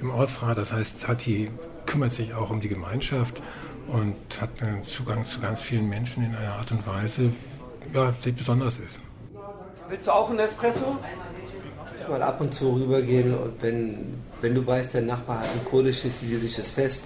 im 0.00 0.10
Ortsrat. 0.10 0.58
Das 0.58 0.72
heißt, 0.72 1.08
Hatti 1.08 1.50
kümmert 1.90 2.14
sich 2.14 2.34
auch 2.34 2.50
um 2.50 2.60
die 2.60 2.68
Gemeinschaft 2.68 3.42
und 3.88 4.14
hat 4.40 4.50
einen 4.60 4.84
Zugang 4.84 5.24
zu 5.24 5.40
ganz 5.40 5.60
vielen 5.60 5.88
Menschen 5.88 6.24
in 6.24 6.36
einer 6.36 6.54
Art 6.54 6.70
und 6.70 6.86
Weise, 6.86 7.32
ja, 7.92 8.14
die 8.24 8.30
besonders 8.30 8.78
ist. 8.78 9.00
Willst 9.88 10.06
du 10.06 10.12
auch 10.12 10.30
einen 10.30 10.38
Espresso? 10.38 10.96
Mal 12.08 12.22
ab 12.22 12.40
und 12.40 12.54
zu 12.54 12.74
rübergehen 12.74 13.34
und 13.34 13.60
wenn, 13.60 14.14
wenn 14.40 14.54
du 14.54 14.64
weißt, 14.64 14.94
der 14.94 15.02
Nachbar 15.02 15.40
hat 15.40 15.46
ein 15.46 15.64
kurdisches, 15.64 16.22
jüdisches 16.22 16.70
Fest, 16.70 17.02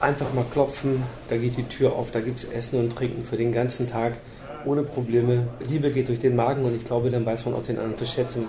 einfach 0.00 0.32
mal 0.34 0.44
klopfen, 0.52 1.02
da 1.28 1.36
geht 1.36 1.56
die 1.56 1.64
Tür 1.64 1.92
auf, 1.92 2.10
da 2.10 2.20
gibt 2.20 2.38
es 2.38 2.44
Essen 2.44 2.80
und 2.80 2.96
Trinken 2.96 3.24
für 3.24 3.36
den 3.36 3.52
ganzen 3.52 3.86
Tag 3.86 4.18
ohne 4.64 4.82
Probleme. 4.82 5.46
Liebe 5.68 5.90
geht 5.90 6.08
durch 6.08 6.18
den 6.18 6.34
Magen 6.34 6.64
und 6.64 6.74
ich 6.74 6.84
glaube, 6.84 7.10
dann 7.10 7.24
weiß 7.24 7.44
man 7.44 7.54
auch 7.54 7.62
den 7.62 7.78
anderen 7.78 7.96
zu 7.96 8.06
schätzen. 8.06 8.48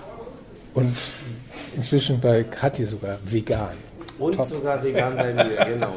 Und 0.74 0.96
inzwischen 1.76 2.20
bei 2.20 2.42
Kathi 2.42 2.84
sogar 2.84 3.18
vegan. 3.24 3.87
Und 4.18 4.36
Top. 4.36 4.48
sogar 4.48 4.82
vegan 4.82 5.14
bei 5.14 5.32
mir, 5.32 5.64
genau. 5.64 5.94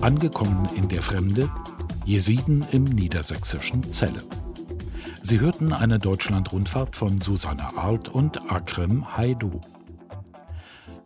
Angekommen 0.00 0.68
in 0.76 0.88
der 0.88 1.02
Fremde, 1.02 1.50
Jesiden 2.04 2.64
im 2.70 2.84
niedersächsischen 2.84 3.92
Celle. 3.92 4.22
Sie 5.22 5.40
hörten 5.40 5.72
eine 5.72 5.98
Deutschlandrundfahrt 5.98 6.96
von 6.96 7.20
Susanne 7.20 7.76
Arlt 7.76 8.08
und 8.08 8.50
Akrem 8.50 9.16
Haidu. 9.16 9.60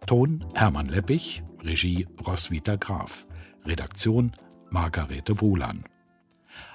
Ton 0.06 0.44
Hermann 0.54 0.86
Leppich, 0.86 1.42
Regie 1.64 2.06
Roswitha 2.24 2.76
Graf, 2.76 3.26
Redaktion 3.64 4.32
Margarete 4.70 5.40
Wohlan. 5.40 5.84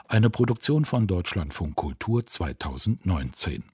Eine 0.09 0.29
Produktion 0.29 0.85
von 0.85 1.05
Deutschlandfunk 1.05 1.75
Kultur 1.75 2.25
2019. 2.25 3.65